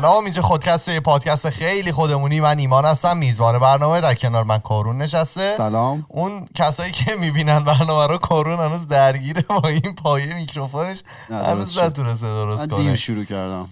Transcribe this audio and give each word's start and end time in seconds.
سلام 0.00 0.24
اینجا 0.24 0.42
خودکسته 0.42 1.00
پادکست 1.00 1.50
خیلی 1.50 1.92
خودمونی. 1.92 2.40
من 2.40 2.58
ایمان 2.58 2.84
هستم 2.84 3.16
میزبان 3.16 3.58
برنامه 3.58 4.00
در 4.00 4.14
کنار 4.14 4.44
من 4.44 4.58
کارون 4.58 4.98
نشسته. 4.98 5.50
سلام. 5.50 6.06
اون 6.08 6.46
کسایی 6.54 6.92
که 6.92 7.14
می‌بینن 7.14 7.64
برنامه 7.64 8.06
رو 8.06 8.18
کارون 8.18 8.60
هنوز 8.60 8.88
درگیره 8.88 9.42
با 9.42 9.68
این 9.68 9.94
پایه 9.94 10.34
میکروفونش 10.34 11.02
هنوز. 11.28 11.78
نتونسته 11.78 12.26
درست 12.26 12.68
دیر 12.68 12.76
کنه. 12.76 12.96
شروع 12.96 13.24
کردم. 13.24 13.68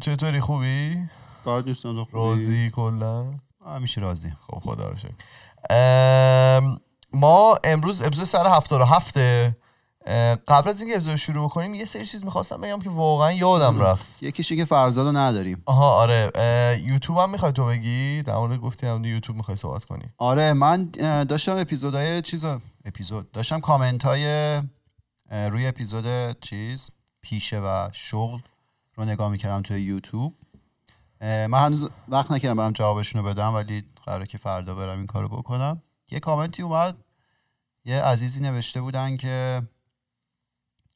چطوری؟ 0.00 0.40
خوبی؟ 0.40 1.08
کار 1.44 1.60
دوستان 1.60 2.04
خوبی؟ 2.04 2.12
راضی 2.12 2.70
کلا؟ 2.70 3.24
همیشه 3.66 4.00
راضی. 4.00 4.32
خب 4.46 4.58
خدا 4.58 4.88
رو 4.88 4.96
شکر. 4.96 5.14
ما 7.12 7.56
امروز 7.64 8.02
اپیزود 8.02 8.24
سر 8.24 8.46
77 8.46 9.16
اه، 9.16 9.50
قبل 10.48 10.68
از 10.68 10.80
اینکه 10.80 10.96
اپیزود 10.96 11.16
شروع 11.16 11.48
بکنیم 11.48 11.74
یه 11.74 11.84
سری 11.84 12.06
چیز 12.06 12.24
می‌خواستم 12.24 12.60
بگم 12.60 12.78
که 12.78 12.90
واقعا 12.90 13.32
یادم 13.32 13.78
رفت. 13.80 14.22
یکیشه 14.22 14.56
که 14.56 14.64
فرزاد 14.64 15.06
رو 15.06 15.12
نداریم. 15.16 15.62
آها 15.66 15.94
آره. 15.94 16.30
اه، 16.34 16.78
یوتیوب 16.78 17.18
هم 17.18 17.30
می‌خوای 17.30 17.52
تو 17.52 17.66
بگی؟ 17.66 18.22
در 18.22 18.36
مورد 18.36 18.58
گفتی 18.58 18.86
هم 18.86 19.04
یوتیوب 19.04 19.36
می‌خوای 19.36 19.56
صحبت 19.56 19.84
کنی. 19.84 20.04
آره 20.18 20.52
من 20.52 20.84
داشتم 21.28 21.56
اپیزودهای 21.56 22.22
چیزا 22.22 22.60
اپیزود 22.84 23.32
داشتم 23.32 23.60
کامنت 23.60 24.04
های 24.04 24.56
روی 25.30 25.66
اپیزود 25.66 26.38
چیز 26.40 26.90
پیشه 27.22 27.60
و 27.60 27.88
شغل 27.92 28.38
رو 28.94 29.04
نگاه 29.04 29.28
می‌کردم 29.28 29.62
توی 29.62 29.82
یوتیوب. 29.82 30.34
من 31.20 31.54
هنوز 31.54 31.90
وقت 32.08 32.30
نکردم 32.30 32.56
برم 32.56 32.72
جوابشون 32.72 33.22
رو 33.22 33.28
بدم 33.28 33.54
ولی 33.54 33.84
قراره 34.06 34.26
که 34.26 34.38
فردا 34.38 34.74
برم 34.74 34.98
این 34.98 35.06
کارو 35.06 35.28
بکنم. 35.28 35.82
یه 36.10 36.20
کامنتی 36.20 36.62
اومد 36.62 36.96
یه 37.84 38.02
عزیزی 38.02 38.40
نوشته 38.40 38.80
بودن 38.80 39.16
که 39.16 39.62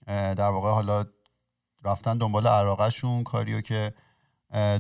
در 0.07 0.49
واقع 0.49 0.71
حالا 0.71 1.05
رفتن 1.85 2.19
دنبال 2.19 2.47
عراقشون 2.47 3.25
کاریو 3.25 3.61
که 3.61 3.95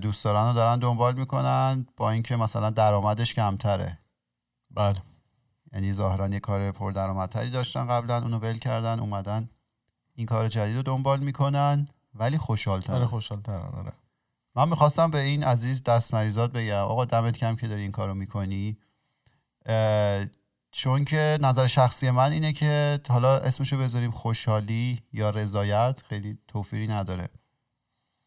دوست 0.02 0.24
دارن 0.24 0.46
رو 0.48 0.52
دارن 0.52 0.78
دنبال 0.78 1.14
می‌کنن 1.14 1.86
با 1.96 2.10
اینکه 2.10 2.36
مثلا 2.36 2.70
درآمدش 2.70 3.34
کمتره. 3.34 3.98
بله. 4.70 5.02
یعنی 5.72 5.92
ظاهرا 5.92 6.28
یه 6.28 6.40
کار 6.40 6.72
پردرآمدتری 6.72 7.50
داشتن 7.50 7.86
قبلا 7.86 8.22
اونو 8.22 8.38
ول 8.38 8.58
کردن 8.58 9.00
اومدن 9.00 9.50
این 10.14 10.26
کار 10.26 10.48
جدید 10.48 10.76
رو 10.76 10.82
دنبال 10.82 11.20
می‌کنن 11.20 11.88
ولی 12.14 12.38
خوشحال 12.38 12.82
آره 12.88 13.06
خوشحال 13.06 13.40
ترن 13.40 13.60
آره. 13.60 13.92
من 14.54 14.68
می‌خواستم 14.68 15.10
به 15.10 15.18
این 15.18 15.44
عزیز 15.44 15.82
دست 15.82 16.14
مریضات 16.14 16.52
بگم. 16.52 16.74
آقا 16.74 17.04
دمت 17.04 17.36
کم 17.36 17.56
که 17.56 17.68
داری 17.68 17.82
این 17.82 17.92
کارو 17.92 18.14
می‌کنی. 18.14 18.78
چون 20.78 21.04
که 21.04 21.38
نظر 21.40 21.66
شخصی 21.66 22.10
من 22.10 22.32
اینه 22.32 22.52
که 22.52 23.00
حالا 23.08 23.36
اسمشو 23.36 23.78
بذاریم 23.78 24.10
خوشحالی 24.10 25.02
یا 25.12 25.30
رضایت 25.30 26.02
خیلی 26.08 26.38
توفیری 26.48 26.86
نداره. 26.86 27.28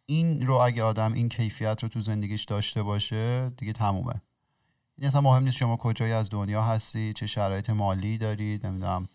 این 0.05 0.47
رو 0.47 0.53
اگه 0.53 0.83
آدم 0.83 1.13
این 1.13 1.29
کیفیت 1.29 1.83
رو 1.83 1.89
تو 1.89 1.99
زندگیش 1.99 2.43
داشته 2.43 2.83
باشه 2.83 3.49
دیگه 3.49 3.73
تمومه. 3.73 4.21
این 4.97 5.07
اصلا 5.07 5.21
مهم 5.21 5.43
نیست 5.43 5.57
شما 5.57 5.77
کجایی 5.77 6.11
از 6.11 6.29
دنیا 6.29 6.63
هستی 6.63 7.13
چه 7.13 7.27
شرایط 7.27 7.69
مالی 7.69 8.17
دارید 8.17 8.67
نمی‌دونم 8.67 9.07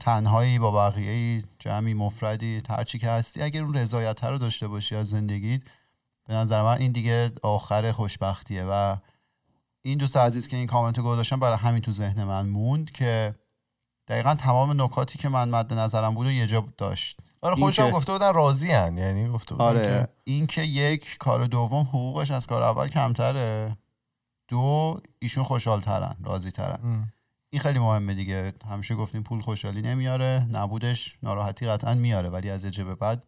تنهایی 0.00 0.58
با 0.58 0.90
بقیه 0.90 1.44
جمعی 1.58 1.94
مفردی 1.94 2.62
هر 2.68 2.84
چی 2.84 2.98
که 2.98 3.08
هستی. 3.08 3.42
اگر 3.42 3.62
اون 3.62 3.74
رضایت 3.74 4.24
رو 4.24 4.38
داشته 4.38 4.68
باشی 4.68 4.96
از 4.96 5.08
زندگیت 5.08 5.60
به 6.28 6.34
نظر 6.34 6.62
من 6.62 6.78
این 6.78 6.92
دیگه 6.92 7.32
آخر 7.42 7.92
خوشبختیه 7.92 8.64
و 8.64 8.96
این 9.82 9.98
دوست 9.98 10.16
عزیز 10.16 10.48
که 10.48 10.56
این 10.56 10.66
کامنت 10.66 10.98
رو 10.98 11.04
گذاشتم 11.04 11.40
برای 11.40 11.56
همین 11.58 11.80
تو 11.82 11.92
ذهن 11.92 12.24
من 12.24 12.48
موند 12.48 12.90
که 12.90 13.34
دقیقا 14.08 14.34
تمام 14.34 14.82
نکاتی 14.82 15.18
که 15.18 15.28
من 15.28 15.48
مد 15.48 15.72
نظرم 15.74 16.14
بود 16.14 16.26
و 16.26 16.30
یه 16.30 16.46
جا 16.46 16.66
داشت 16.78 17.18
آره 17.42 17.54
خودشون 17.54 17.86
که- 17.86 17.92
گفته 17.92 18.12
بودن 18.12 18.32
راضی 18.34 18.70
هن. 18.70 18.98
یعنی 18.98 19.28
گفته 19.28 19.54
بودن 19.54 19.64
آره 19.64 19.80
که 19.86 20.08
این 20.24 20.46
که 20.46 20.62
یک 20.62 21.16
کار 21.18 21.46
دوم 21.46 21.82
حقوقش 21.82 22.30
از 22.30 22.46
کار 22.46 22.62
اول 22.62 22.88
کمتره 22.88 23.76
دو 24.48 25.00
ایشون 25.18 25.44
خوشحال 25.44 25.80
ترن 25.80 26.16
راضی 26.24 26.50
ترن 26.50 26.80
ام. 26.84 27.12
این 27.50 27.62
خیلی 27.62 27.78
مهمه 27.78 28.14
دیگه 28.14 28.52
همیشه 28.70 28.94
گفتیم 28.94 29.22
پول 29.22 29.40
خوشحالی 29.40 29.82
نمیاره 29.82 30.46
نبودش 30.50 31.18
ناراحتی 31.22 31.66
قطعا 31.66 31.94
میاره 31.94 32.28
ولی 32.28 32.50
از 32.50 32.64
یه 32.64 32.70
جه 32.70 32.84
به 32.84 32.94
بعد 32.94 33.24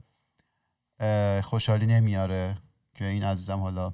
خوشحالی 1.45 1.87
نمیاره 1.87 2.55
که 2.95 3.05
این 3.05 3.25
عزیزم 3.25 3.59
حالا 3.61 3.93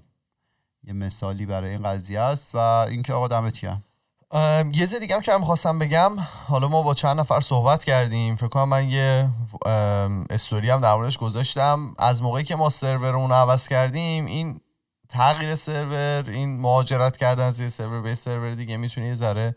یه 0.84 0.92
مثالی 0.92 1.46
برای 1.46 1.70
این 1.70 1.82
قضیه 1.82 2.20
است 2.20 2.54
و 2.54 2.58
اینکه 2.58 3.12
آقا 3.12 3.28
دمت 3.28 3.60
گرم. 3.60 3.84
یه 4.72 4.72
چیز 4.72 4.94
دیگه 4.94 5.14
هم 5.14 5.20
که 5.20 5.32
من 5.32 5.44
خواستم 5.44 5.78
بگم 5.78 6.12
حالا 6.48 6.68
ما 6.68 6.82
با 6.82 6.94
چند 6.94 7.20
نفر 7.20 7.40
صحبت 7.40 7.84
کردیم 7.84 8.36
فکر 8.36 8.48
کنم 8.48 8.68
من 8.68 8.90
یه 8.90 9.28
استوری 10.30 10.70
هم 10.70 10.80
در 10.80 11.10
گذاشتم. 11.10 11.94
از 11.98 12.22
موقعی 12.22 12.44
که 12.44 12.56
ما 12.56 12.68
سرورمون 12.68 13.30
رو 13.30 13.36
عوض 13.36 13.68
کردیم 13.68 14.26
این 14.26 14.60
تغییر 15.08 15.54
سرور 15.54 16.24
این 16.30 16.60
مهاجرت 16.60 17.16
کردن 17.16 17.44
از 17.44 17.60
یه 17.60 17.68
سرور 17.68 18.02
به 18.02 18.14
سرور 18.14 18.54
دیگه 18.54 18.76
می‌تونه 18.76 19.06
یه 19.06 19.14
ذره 19.14 19.56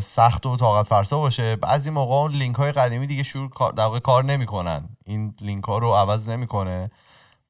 سخت 0.00 0.46
و 0.46 0.56
طاقت 0.56 0.86
فرسا 0.86 1.18
باشه. 1.18 1.56
بعضی 1.56 1.90
موقع 1.90 2.14
اون 2.14 2.32
لینک 2.32 2.56
های 2.56 2.72
قدیمی 2.72 3.06
دیگه 3.06 3.22
شروع 3.22 3.50
کار- 3.50 3.72
در 3.72 3.98
کار 3.98 4.24
نمی‌کنن. 4.24 4.88
این 5.04 5.34
لینک 5.40 5.64
ها 5.64 5.78
رو 5.78 5.92
عوض 5.92 6.28
نمی‌کنه. 6.28 6.90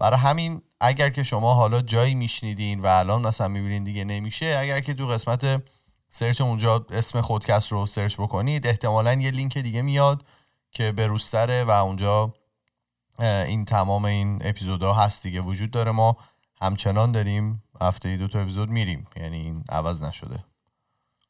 برای 0.00 0.21
همین 0.21 0.62
اگر 0.81 1.11
که 1.11 1.22
شما 1.22 1.55
حالا 1.55 1.83
جایی 1.83 2.15
میشنیدین 2.15 2.81
و 2.81 2.87
الان 2.87 3.27
مثلا 3.27 3.49
می‌بینین 3.49 3.84
دیگه 3.84 4.05
نمیشه 4.05 4.56
اگر 4.59 4.81
که 4.81 4.94
تو 4.94 5.06
قسمت 5.06 5.62
search 6.09 6.41
اونجا 6.41 6.87
اسم 6.91 7.21
خودکست 7.21 7.72
رو 7.72 7.87
search 7.87 8.16
بکنید 8.16 8.66
احتمالا 8.66 9.15
یه 9.15 9.31
لینک 9.31 9.59
دیگه 9.59 9.83
میاد 9.83 10.25
که 10.71 10.93
به 10.93 11.06
روزتره 11.06 11.65
و 11.65 11.71
اونجا 11.71 12.34
این 13.21 13.65
تمام 13.65 14.05
این 14.05 14.39
اپیزودها 14.44 14.94
هست 14.94 15.22
دیگه 15.22 15.41
وجود 15.41 15.71
داره. 15.71 15.91
ما 15.91 16.16
همچنان 16.60 17.12
داریم 17.12 17.62
هفته 17.81 18.09
ای 18.09 18.16
دو 18.16 18.28
تا 18.28 18.41
اپیزود 18.41 18.71
میریم. 18.71 19.06
یعنی 19.16 19.37
این 19.37 19.65
عوض 19.69 20.03
نشده. 20.03 20.44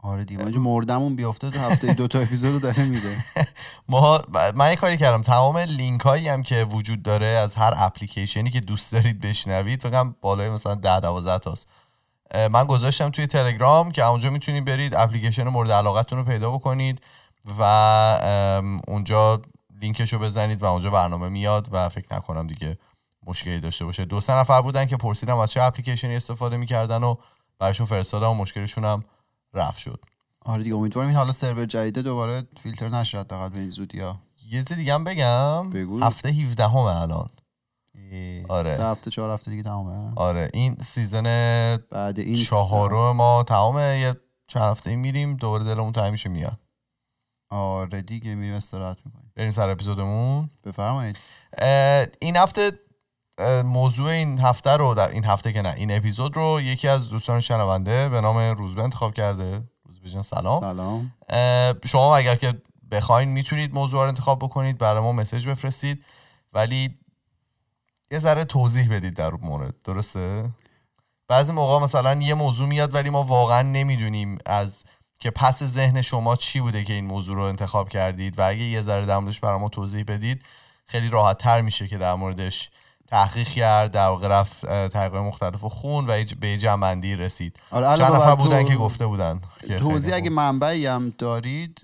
آره 0.02 0.24
دیگه 0.24 0.44
من 0.44 0.56
مردمون 0.56 1.16
بیافته 1.16 1.50
تا 1.50 1.60
هفته 1.60 1.94
دو 1.94 2.08
تا 2.08 2.20
اپیزودو 2.20 2.58
داره 2.58 2.84
میده؟ 2.84 3.16
ما 3.88 4.22
من 4.54 4.70
یه 4.70 4.76
کاری 4.76 4.96
کردم 4.96 5.22
تمام 5.22 5.58
لینک 5.58 6.00
هایی 6.00 6.28
هم 6.28 6.42
که 6.42 6.64
وجود 6.64 7.02
داره 7.02 7.26
از 7.26 7.54
هر 7.54 7.74
اپلیکیشنی 7.76 8.50
که 8.50 8.60
دوست 8.60 8.92
دارید 8.92 9.20
بشنوید 9.20 9.82
فکر 9.82 10.04
بالای 10.20 10.50
مثلا 10.50 10.74
10 10.74 11.00
12 11.00 11.38
تاست. 11.38 11.68
من 12.34 12.64
گذاشتم 12.64 13.10
توی 13.10 13.26
تلگرام 13.26 13.90
که 13.90 14.06
اونجا 14.06 14.30
می‌تونید 14.30 14.64
برید 14.64 14.94
اپلیکیشن 14.94 15.48
مورد 15.48 15.70
علاقتون 15.70 16.18
رو 16.18 16.24
پیدا 16.24 16.50
بکنید 16.50 17.00
و 17.58 17.62
اونجا 18.88 19.42
لینکش 19.80 20.12
رو 20.12 20.18
بزنید 20.18 20.62
و 20.62 20.66
اونجا 20.66 20.90
برنامه 20.90 21.28
میاد 21.28 21.68
و 21.72 21.88
فکر 21.88 22.14
نکنم 22.14 22.46
دیگه 22.46 22.78
مشکلی 23.26 23.60
داشته 23.60 23.84
باشه. 23.84 24.04
دو 24.04 24.20
سه 24.20 24.32
نفر 24.32 24.62
بودن 24.62 24.86
که 24.86 24.96
پرسیدم 24.96 25.38
از 25.38 25.50
چه 25.50 25.62
اپلیکیشنی 25.62 26.16
استفاده 26.16 26.56
می‌کردن 26.56 27.02
و 27.02 27.14
براشون 27.58 27.86
فرستادم 27.86 28.30
و 28.30 28.34
مشکلشون 28.34 28.84
هم 28.84 29.04
رفت 29.54 29.78
شد. 29.78 30.04
آره 30.44 30.62
دیگه 30.62 30.76
امیدوارم 30.76 31.08
این 31.08 31.16
حالا 31.16 31.32
سرور 31.32 31.66
جدیده 31.66 32.02
دوباره 32.02 32.42
فیلتر 32.62 32.88
نشه 32.88 33.20
حداقل 33.20 33.48
به 33.48 33.58
این 33.58 33.70
زودی 33.70 34.00
ها. 34.00 34.20
یه 34.50 34.62
چیز 34.62 34.72
دیگه 34.72 34.94
هم 34.94 35.04
بگم. 35.04 35.70
بگو. 35.70 36.00
هفته 36.04 36.28
17 36.28 36.68
همه 36.68 36.76
الان 36.76 37.28
آره. 38.48 38.76
سه 38.76 38.84
هفته 38.84 39.10
چهار 39.10 39.30
هفته 39.30 39.50
دیگه 39.50 39.62
تمامه. 39.62 40.12
آره 40.16 40.50
این 40.54 40.76
سیزن 40.80 41.22
بعد 41.90 42.18
این 42.18 42.36
چهارم 42.36 43.16
ما 43.16 43.42
تمامه. 43.42 43.98
یه 43.98 44.16
چند 44.46 44.62
هفته 44.62 44.96
میریم 44.96 45.36
دوباره 45.36 45.64
دلمون 45.64 45.92
تنگ 45.92 46.12
میشه 46.12 46.28
میاد. 46.28 46.58
آره 47.48 48.02
دیگه 48.02 48.34
میریم 48.34 48.54
استراحت 48.54 48.96
می‌کنیم. 49.04 49.32
بریم 49.36 49.50
سر 49.50 49.68
اپیزودمون. 49.68 50.50
بفرمایید. 50.64 51.18
این 52.20 52.36
هفته 52.36 52.72
موضوع 53.64 54.10
این 54.10 54.38
هفته 54.38 54.70
رو 54.70 54.94
در 54.94 55.08
این 55.08 55.24
هفته 55.24 55.52
که 55.52 55.62
نه 55.62 55.74
این 55.76 55.96
اپیزود 55.96 56.36
رو 56.36 56.60
یکی 56.60 56.88
از 56.88 57.08
دوستان 57.08 57.40
شنونده 57.40 58.08
به 58.08 58.20
نام 58.20 58.38
روزبه 58.38 58.82
انتخاب 58.82 59.14
کرده. 59.14 59.62
روزبه 59.84 60.10
جان 60.10 60.22
سلام. 60.22 60.60
سلام. 60.60 61.12
شما 61.84 62.16
اگر 62.16 62.34
که 62.34 62.62
بخواین 62.90 63.28
می‌تونید 63.28 63.74
موضوع 63.74 64.02
رو 64.02 64.08
انتخاب 64.08 64.38
بکنید 64.38 64.78
برای 64.78 65.02
ما 65.02 65.12
مسیج 65.12 65.48
بفرستید. 65.48 66.04
ولی 66.52 66.98
یه 68.10 68.18
ذره 68.18 68.44
توضیح 68.44 68.94
بدید 68.94 69.14
در 69.14 69.30
مورد 69.30 69.74
درسته؟ 69.84 70.50
بعضی 71.28 71.52
موقع 71.52 71.84
مثلا 71.84 72.14
یه 72.14 72.34
موضوع 72.34 72.68
میاد 72.68 72.94
ولی 72.94 73.10
ما 73.10 73.22
واقعا 73.22 73.62
نمی‌دونیم 73.62 74.38
از 74.46 74.84
که 75.18 75.30
پس 75.30 75.62
ذهن 75.64 76.02
شما 76.02 76.36
چی 76.36 76.60
بوده 76.60 76.84
که 76.84 76.92
این 76.92 77.06
موضوع 77.06 77.36
رو 77.36 77.42
انتخاب 77.42 77.88
کردید. 77.88 78.38
و 78.38 78.48
اگه 78.48 78.62
یه 78.62 78.82
ذره 78.82 79.06
در 79.06 79.18
موردش 79.18 79.40
برای 79.40 79.60
ما 79.60 79.68
توضیح 79.68 80.04
بدید 80.08 80.42
خیلی 80.86 81.08
راحت 81.08 81.38
تر 81.38 81.60
میشه 81.60 81.88
که 81.88 81.98
در 81.98 82.14
موردش 82.14 82.70
تحقیق 83.10 83.48
کرد 83.48 83.90
در 83.90 84.06
واقع 84.06 84.28
رفت 84.28 84.64
اه، 84.64 84.88
تحقیقات 84.88 85.22
مختلف 85.22 85.64
و 85.64 85.68
خون 85.68 86.04
و 86.10 86.24
به 86.40 86.48
یه 86.48 86.56
جنبندی 86.56 87.16
رسید 87.16 87.60
آره 87.70 87.96
چند 87.96 88.12
نفر 88.12 88.34
بودن 88.34 88.64
که 88.64 88.76
گفته 88.76 89.06
بودن 89.06 89.40
توضیح 89.78 90.14
اگه. 90.14 90.30
منبعی 90.30 90.86
هم 90.86 91.12
دارید 91.18 91.80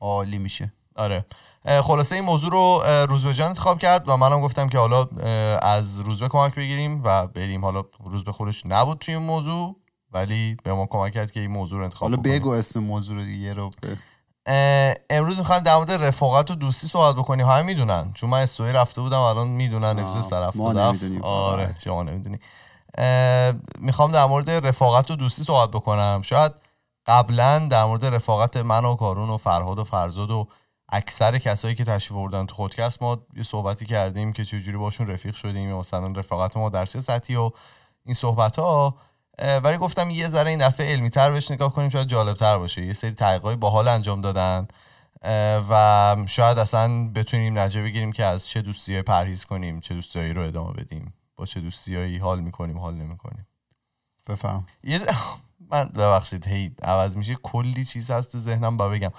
عالی 0.00 0.38
میشه 0.38 0.72
آره 0.96 1.24
خلاصه 1.82 2.14
این 2.14 2.24
موضوع 2.24 2.50
رو 2.50 2.82
روزبه 3.08 3.34
جان 3.34 3.48
انتخاب 3.48 3.78
کرد 3.78 4.08
و 4.08 4.16
منم 4.16 4.40
گفتم 4.40 4.68
که 4.68 4.78
حالا 4.78 5.04
از 5.62 6.00
روزبه 6.00 6.28
کمک 6.28 6.54
بگیریم 6.54 7.00
و 7.04 7.26
بریم 7.26 7.64
حالا 7.64 7.84
روزبه 8.04 8.32
خودش 8.32 8.66
نبود 8.66 8.98
توی 8.98 9.14
این 9.14 9.22
موضوع 9.22 9.76
ولی 10.12 10.56
به 10.64 10.72
ما 10.72 10.86
کمک 10.86 11.12
کرد 11.12 11.30
که 11.30 11.40
این 11.40 11.50
موضوع 11.50 11.78
رو 11.78 11.84
انتخاب 11.84 12.10
حالا. 12.10 12.22
بگو 12.22 12.50
اسم 12.50 12.80
موضوع 12.80 13.16
رو 13.16 13.24
دیگه 13.24 13.54
رو 13.54 13.70
امروز 15.10 15.38
می‌خوایم 15.38 15.62
در 15.62 15.76
مورد 15.76 15.92
رفاقت 15.92 16.50
و 16.50 16.54
دوستی 16.54 16.86
صحبت 16.86 17.16
بکنیم. 17.16 17.46
همه 17.46 17.62
می‌دونن. 17.62 18.12
چون 18.14 18.30
من 18.30 18.40
استوری 18.42 18.72
رفته 18.72 19.00
بودم 19.00 19.20
الان 19.20 19.48
می‌دونن 19.48 19.98
اپیزود 19.98 20.34
نمی‌دونیم. 20.78 21.22
آره. 21.22 21.74
شما 21.78 22.02
نمی‌دونی. 22.02 22.38
می‌خوام 23.78 24.12
در 24.12 24.24
مورد 24.24 24.50
رفاقت 24.50 25.10
و 25.10 25.16
دوستی 25.16 25.42
صحبت 25.42 25.70
بکنم. 25.70 26.20
شاید 26.22 26.52
قبلا 27.06 27.58
در 27.58 27.84
مورد 27.84 28.06
رفاقت 28.06 28.56
من 28.56 28.84
و 28.84 28.94
کارون 28.94 29.30
و 29.30 29.36
فرهاد 29.36 29.78
و 29.78 29.84
فرزاد 29.84 30.30
و 30.30 30.48
اکثر 30.88 31.38
کسایی 31.38 31.74
که 31.74 31.84
تشریف 31.84 32.18
آوردن 32.18 32.46
تو 32.46 32.54
خودکست 32.54 33.02
ما 33.02 33.18
یه 33.36 33.42
صحبتی 33.42 33.86
کردیم 33.86 34.32
که 34.32 34.44
چجوری 34.44 34.76
باشون 34.78 35.06
رفیق 35.06 35.34
شدیم. 35.34 35.74
مثلا 35.74 36.12
رفاقت 36.16 36.56
ما 36.56 36.68
در 36.68 36.86
چه 36.86 37.00
سطحی 37.00 37.36
و 37.36 37.50
این 38.04 38.14
صحبت 38.14 38.58
ها 38.58 38.94
ولی 39.38 39.78
گفتم 39.78 40.10
یه 40.10 40.28
ذره 40.28 40.50
این 40.50 40.58
دفعه 40.68 40.92
علمی 40.92 41.10
تر 41.10 41.30
بهش 41.30 41.50
نگاه 41.50 41.72
کنیم 41.72 41.88
شاید 41.88 42.08
جالب 42.08 42.36
تر 42.36 42.58
باشه. 42.58 42.86
یه 42.86 42.92
سری 42.92 43.10
تحقیقای 43.10 43.56
باحال 43.56 43.88
انجام 43.88 44.20
دادن 44.20 44.68
و 45.70 46.16
شاید 46.26 46.58
اصلا 46.58 47.08
بتونیم 47.08 47.58
نتیجه 47.58 47.82
بگیریم 47.82 48.12
که 48.12 48.24
از 48.24 48.46
چه 48.48 48.62
دوستیایی 48.62 49.02
پرهیز 49.02 49.44
کنیم 49.44 49.80
چه 49.80 49.94
دوستیایی 49.94 50.32
رو 50.32 50.42
ادامه 50.42 50.72
بدیم 50.72 51.14
با 51.36 51.46
چه 51.46 51.60
دوستیایی 51.60 52.18
حال 52.18 52.40
می‌کنیم 52.40 52.78
حال 52.78 52.94
نمی‌کنیم. 52.94 53.46
بفرم. 54.26 54.66
یه 54.84 55.00
من 55.70 55.84
ببخشید 55.88 56.46
هی 56.46 56.72
عوض 56.82 57.16
میشه. 57.16 57.34
کلی 57.34 57.84
چیز 57.84 58.10
هست 58.10 58.32
تو 58.32 58.38
ذهنم 58.38 58.76
با 58.76 58.88
بگم. 58.88 59.12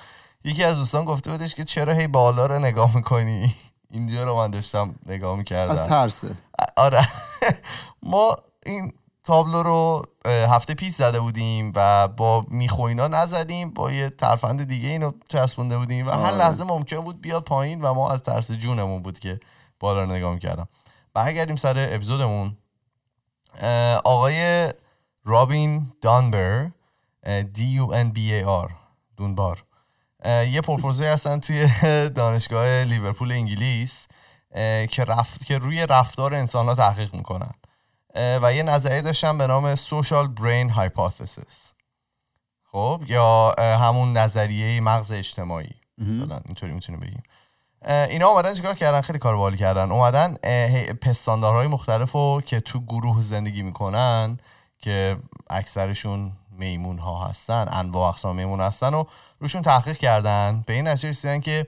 یکی 0.44 0.63
از 0.63 0.75
دوستان 0.75 1.06
گفته 1.06 1.31
بودش 1.31 1.56
که 1.56 1.63
چرا 1.63 1.94
هی 1.94 2.07
بالا 2.07 2.45
رو 2.45 2.60
نگاه 2.60 2.95
می‌کنی؟ 2.95 3.56
اینجا 3.92 4.24
رو 4.24 4.36
من 4.36 4.51
داشتم 4.51 4.95
نگاه 5.06 5.38
می‌کردم. 5.38 5.71
از 5.71 5.83
ترسه 5.83 6.36
آره. 6.77 7.07
ما 8.04 8.36
این 8.66 8.94
تابلو 9.24 9.63
رو 9.63 10.01
هفته 10.30 10.74
پیش 10.74 10.94
زده 10.94 11.20
بودیم 11.20 11.72
و 11.76 12.08
با 12.08 12.46
میخوینا 12.48 13.08
نزدیم 13.08 13.74
با 13.74 13.92
یه 13.92 14.10
ترفند 14.10 14.64
دیگه 14.64 14.90
اینو 14.90 15.12
چسبونده 15.30 15.78
بودیم 15.78 16.08
و 16.08 16.12
هر 16.12 16.18
آره. 16.18 16.36
لحظه 16.36 16.64
ممکن 16.64 17.00
بود 17.00 17.22
بیاد 17.22 17.44
پایین 17.44 17.81
و 17.81 17.94
ما 17.94 18.12
از 18.12 18.24
ترس 18.24 18.52
جونمون 18.52 19.04
بود 19.04 19.20
که 19.20 19.40
بالا 19.80 20.06
نگاه 20.06 20.34
می‌کردم. 20.34 20.68
برگردیم 21.14 21.56
سر 21.56 21.90
اپیزودمون. 21.92 22.58
آقای 24.04 24.70
رابین 25.26 25.92
دانبر 26.02 26.72
دی 27.54 27.66
یو 27.66 27.92
ان 27.92 28.10
بی 28.10 28.34
ای 28.34 28.44
آر 28.44 28.72
دونبار. 29.18 29.64
یه 30.26 30.62
پروفسوری 30.62 31.08
هستن 31.08 31.40
توی 31.40 31.68
دانشگاه 32.16 32.84
لیورپول 32.84 33.31
انگلیس 33.31 34.08
که 34.92 35.04
رفت 35.08 35.46
که 35.46 35.58
روی 35.58 35.88
رفتار 35.88 36.36
انسان 36.36 36.66
ها 36.66 36.76
تحقیق 36.76 37.16
می‌کنن. 37.16 37.52
و 38.42 38.54
یه 38.54 38.63
نظریه 38.63 39.01
داشتن 39.01 39.38
به 39.38 39.48
نام 39.48 39.75
social 39.75 40.27
brain 40.39 40.75
hypothesis. 40.75 41.74
خب 42.71 43.04
یا 43.07 43.56
همون 43.60 44.18
نظریه 44.18 44.81
مغز 44.81 45.12
اجتماعی. 45.12 45.75
مثلا 45.98 46.39
اینطوری 46.45 46.71
می‌تونیم 46.74 47.00
بگیم. 47.00 47.24
اینا 47.88 48.27
اومدن 48.27 48.54
چیکار 48.54 48.74
کردن؟ 48.74 49.01
خیلی 49.01 49.19
کار 49.19 49.36
باحالی 49.36 49.57
کردن. 49.57 49.92
اومدن 49.92 50.33
پستاندارهای 51.01 51.68
مختلف 51.68 52.12
رو 52.12 52.42
که 52.45 52.60
تو 52.60 52.80
گروه 52.80 53.21
زندگی 53.21 53.62
می‌کنن 53.62 54.39
که 54.80 55.18
اکثرشون 55.50 56.31
میمون 56.51 57.00
ها 57.00 57.25
هستن 57.25 57.68
انواع 57.71 58.10
اقسام 58.10 58.36
میمون 58.36 58.62
هستن 58.62 58.94
و 58.94 59.04
روشون 59.39 59.62
تحقیق 59.62 59.98
کردن. 59.98 60.63
به 60.68 60.74
این 60.74 60.88
نتیجه 60.88 61.10
رسیدن 61.10 61.39
که 61.39 61.68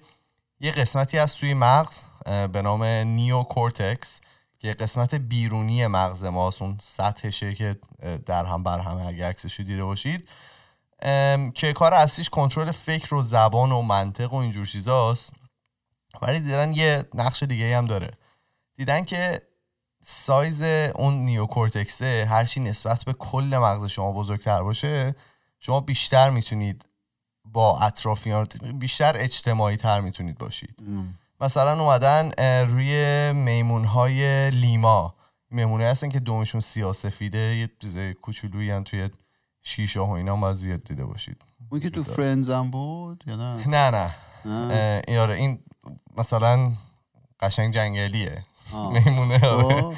یه 0.59 0.71
قسمتی 0.71 1.19
از 1.19 1.35
توی 1.35 1.53
مغز 1.53 2.03
به 2.25 2.61
نام 2.61 2.83
نیو 2.83 3.43
کورتکس 3.43 4.21
که 4.61 4.73
قسمت 4.73 5.15
بیرونی 5.15 5.87
مغز 5.87 6.23
ماست 6.23 6.61
اون 6.61 6.77
سطحشه 6.81 7.55
که 7.55 7.79
در 8.25 8.45
هم 8.45 8.63
بر 8.63 8.79
همه 8.79 9.05
اگه 9.05 9.27
عکسش 9.27 9.59
رو 9.59 9.65
دیده 9.65 9.83
باشید. 9.83 10.29
که 11.53 11.73
کار 11.75 11.93
اصلیش 11.93 12.29
کنترل 12.29 12.71
فکر 12.71 13.15
و 13.15 13.21
زبان 13.21 13.71
و 13.71 13.81
منطق 13.81 14.33
و 14.33 14.35
اینجور 14.35 14.65
چیزاست. 14.65 15.33
ولی 16.21 16.39
دیدن 16.39 16.73
یه 16.73 17.05
نقش 17.13 17.43
دیگه 17.43 17.77
هم 17.77 17.85
داره. 17.85 18.11
دیدن 18.75 19.03
که 19.03 19.41
سایز 20.03 20.61
اون 20.95 21.13
نیوکورتکسه 21.13 22.27
هرچی 22.29 22.59
نسبت 22.59 23.03
به 23.03 23.13
کل 23.13 23.57
مغز 23.57 23.85
شما 23.85 24.11
بزرگتر 24.11 24.63
باشه 24.63 25.15
شما 25.59 25.79
بیشتر 25.79 26.29
می‌تونید 26.29 26.85
با 27.45 27.79
اطرافیان 27.79 28.47
بیشتر 28.79 29.17
اجتماعی 29.17 29.77
تر 29.77 30.01
می‌تونید 30.01 30.37
باشید. 30.37 30.79
مثلا 31.41 31.81
اومدن 31.81 32.31
روی 32.65 33.31
میمون 33.33 33.85
های 33.85 34.49
لیما 34.49 35.15
میمونه 35.49 35.85
هستن 35.85 36.09
که 36.09 36.19
دومشون 36.19 36.61
سیاسفیده 36.61 37.37
یه 37.37 37.69
چیز 37.81 37.97
کوچولویی 38.21 38.71
هم 38.71 38.83
توی 38.83 39.09
شیشه 39.63 39.99
و 39.99 40.09
اینا 40.09 40.35
هم 40.35 40.53
زیاد 40.53 40.83
دیده 40.83 41.05
باشید 41.05 41.41
اون 41.69 41.81
که 41.81 41.89
تو 41.89 42.03
فرندز 42.03 42.49
هم 42.49 42.71
بود 42.71 43.23
یا 43.27 43.35
نه 43.35 43.67
نه 43.75 43.91
نه 43.91 44.15
نه؟ 44.45 44.73
اه، 44.73 45.01
این 45.07 45.29
این 45.29 45.59
مثلا 46.17 46.71
قشنگ 47.39 47.73
جنگلیه. 47.73 48.43
میمونه 48.93 49.47
آره. 49.47 49.81
خب. 49.81 49.93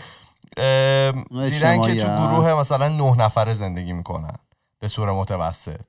دیدن 1.49 1.81
که 1.81 1.95
تو. 1.95 2.07
گروه 2.07 2.53
مثلا 2.53 2.87
نه 2.87 3.15
نفره 3.17 3.53
زندگی 3.53 3.93
می‌کنن 3.93 4.35
به 4.79 4.87
صورت 4.87 5.15
متوسط 5.15 5.85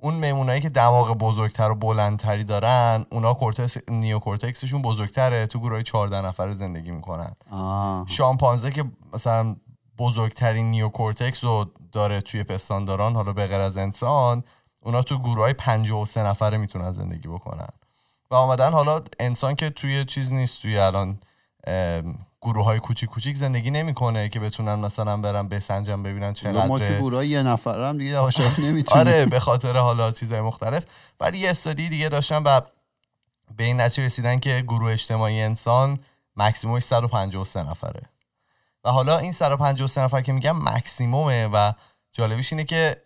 اون 0.00 0.14
میمونایی 0.14 0.60
که 0.60 0.68
دماغ 0.68 1.18
بزرگتر 1.18 1.70
و 1.70 1.74
بلندتری 1.74 2.44
دارن 2.44 3.06
اونا 3.10 3.34
کورتکس 3.34 3.76
نیوکورتکسشون 3.88 4.82
بزرگتره 4.82 5.46
تو 5.46 5.58
گروه 5.58 5.82
14 5.82 6.26
نفره 6.26 6.52
زندگی 6.52 6.90
می‌کنن 6.90 7.32
آه. 7.50 8.06
شامپانزه 8.08 8.70
که 8.70 8.84
مثلا 9.12 9.56
بزرگترین 9.98 10.70
نیوکورتکس 10.70 11.44
رو 11.44 11.66
داره 11.92 12.20
توی 12.20 12.42
پستانداران 12.42 13.14
حالا 13.14 13.32
به 13.32 13.46
غیر 13.46 13.60
از 13.60 13.76
انسان 13.76 14.44
اونا 14.82 15.02
تو 15.02 15.18
گروه 15.18 15.38
های 15.38 15.52
53 15.52 16.22
نفره 16.22 16.58
می‌تونن 16.58 16.92
زندگی 16.92 17.28
بکنن 17.28 17.68
و 18.30 18.34
آمدن 18.34 18.72
حالا 18.72 19.00
انسان 19.20 19.54
که 19.54 19.70
توی 19.70 20.04
چیز 20.04 20.32
نیست 20.32 20.62
توی 20.62 20.78
الان 20.78 21.18
گروه 22.42 22.64
های 22.64 22.78
کوچیک 22.78 23.10
کوچیک 23.10 23.36
زندگی 23.36 23.70
نمی‌کنه 23.70 24.28
که 24.28 24.40
بتونن 24.40 24.74
مثلا 24.74 25.16
برن 25.16 25.48
بسنجن 25.48 26.02
ببینن 26.02 26.26
ما 26.26 26.32
که 26.32 26.40
چقدر 26.40 27.00
گروه 27.00 27.26
یه 27.26 27.42
نفر 27.42 27.88
هم 27.88 27.98
دیگه 27.98 28.16
عاشق 28.16 28.60
نمی‌تونیم 28.64 29.06
آره 29.06 29.26
به 29.26 29.40
خاطر 29.40 29.76
حالا 29.76 30.12
چیزهای 30.12 30.40
مختلف. 30.40 30.84
ولی 31.20 31.38
یه 31.38 31.50
استادی 31.50 31.88
دیگه 31.88 32.08
داشتن 32.08 32.42
و 32.42 32.60
به 33.56 33.64
این 33.64 33.80
نتیجه 33.80 34.04
رسیدن 34.04 34.40
که 34.40 34.64
گروه 34.68 34.92
اجتماعی 34.92 35.40
انسان 35.40 35.98
مکسیمومش 36.36 36.82
153 36.82 37.62
نفره. 37.70 38.02
و 38.84 38.90
حالا 38.90 39.18
این 39.18 39.32
153 39.32 40.00
نفر 40.00 40.20
که 40.20 40.32
میگم 40.32 40.56
مکسیمومه 40.62 41.46
و 41.46 41.72
جالبیش 42.12 42.52
اینه 42.52 42.64
که 42.64 43.02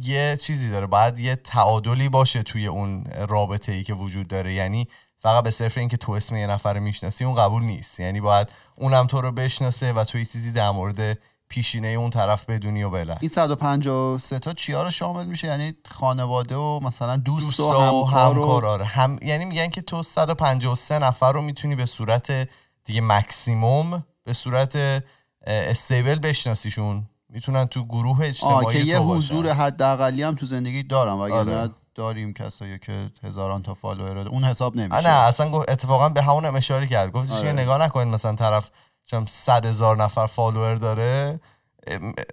یه 0.00 0.38
چیزی 0.40 0.70
داره. 0.70 0.86
باید 0.86 1.18
یه 1.18 1.36
تعادلی 1.36 2.08
باشه 2.08 2.42
توی 2.42 2.66
اون 2.66 3.04
رابطه 3.28 3.72
ای 3.72 3.82
که 3.82 3.94
وجود 3.94 4.28
داره. 4.28 4.54
یعنی 4.54 4.88
فقط 5.18 5.44
به 5.44 5.50
صرف 5.50 5.78
اینکه 5.78 5.96
تو 5.96 6.12
اسم 6.12 6.36
یه 6.36 6.46
نفر 6.46 6.74
رو 6.74 6.80
می‌شناسی 6.80 7.24
اون 7.24 7.34
قبول 7.34 7.62
نیست 7.62 8.00
یعنی 8.00 8.20
باید 8.20 8.48
اونم 8.76 9.06
تو 9.06 9.20
رو 9.20 9.32
بشناسه 9.32 9.92
و 9.92 10.04
تو 10.04 10.18
یه 10.18 10.24
چیزی 10.24 10.52
در 10.52 10.70
مورد 10.70 11.18
پیشینه 11.48 11.88
اون 11.88 12.10
طرف 12.10 12.44
بدونی 12.44 12.82
و 12.82 12.90
بله 12.90 13.16
این 13.20 13.28
153 13.28 14.38
تا 14.38 14.52
چیا 14.52 14.82
رو 14.82 14.90
شامل 14.90 15.26
میشه 15.26 15.48
یعنی 15.48 15.74
خانواده 15.90 16.56
و 16.56 16.80
مثلا 16.82 17.16
دوست, 17.16 17.46
دوستا 17.46 17.94
و 17.94 18.02
و 18.02 18.04
همکار 18.04 18.38
و 18.38 18.42
همکار 18.42 18.66
آره. 18.66 18.84
هم 18.84 19.18
یعنی 19.22 19.44
میگن 19.44 19.68
که 19.68 19.82
تو 19.82 20.02
153 20.02 20.98
نفر 20.98 21.32
رو 21.32 21.42
می‌تونی 21.42 21.74
به 21.74 21.86
صورت 21.86 22.48
دیگه 22.84 23.00
مکسیموم 23.00 24.04
به 24.24 24.32
صورت 24.32 25.02
stable 25.46 26.18
بشناسیشون 26.18 27.06
می‌تونن 27.28 27.66
تو 27.66 27.84
گروه 27.84 28.20
اجتماعی 28.20 28.66
آه 28.66 28.72
که 28.72 28.78
یه. 28.78 28.98
حضور 28.98 29.48
حداقلی 29.48 30.22
هم 30.22 30.34
تو 30.34 30.46
زندگی 30.46 30.82
دارم 30.82 31.18
وگرنه 31.18 31.56
آره. 31.56 31.70
داریم 31.98 32.32
کسایی 32.32 32.78
که 32.78 33.10
هزاران 33.22 33.62
تا 33.62 33.74
follower 33.74 34.14
داره 34.14 34.30
اون 34.30 34.44
حساب 34.44 34.76
نمیشه. 34.76 35.00
نه 35.00 35.08
اصلا 35.08 35.50
گفت 35.50 35.70
اتفاقا 35.70 36.08
به 36.08 36.22
همون 36.22 36.44
هم 36.44 36.56
اشاره 36.56 36.86
کرد. 36.86 37.12
گفتش 37.12 37.32
آره. 37.32 37.42
که 37.42 37.52
نگاه 37.52 37.82
نکنید 37.82 38.14
مثلا 38.14 38.34
طرف 38.34 38.70
چم 39.04 39.24
100 39.26 39.66
هزار 39.66 39.96
نفر 39.96 40.26
follower 40.26 40.74
داره. 40.74 41.40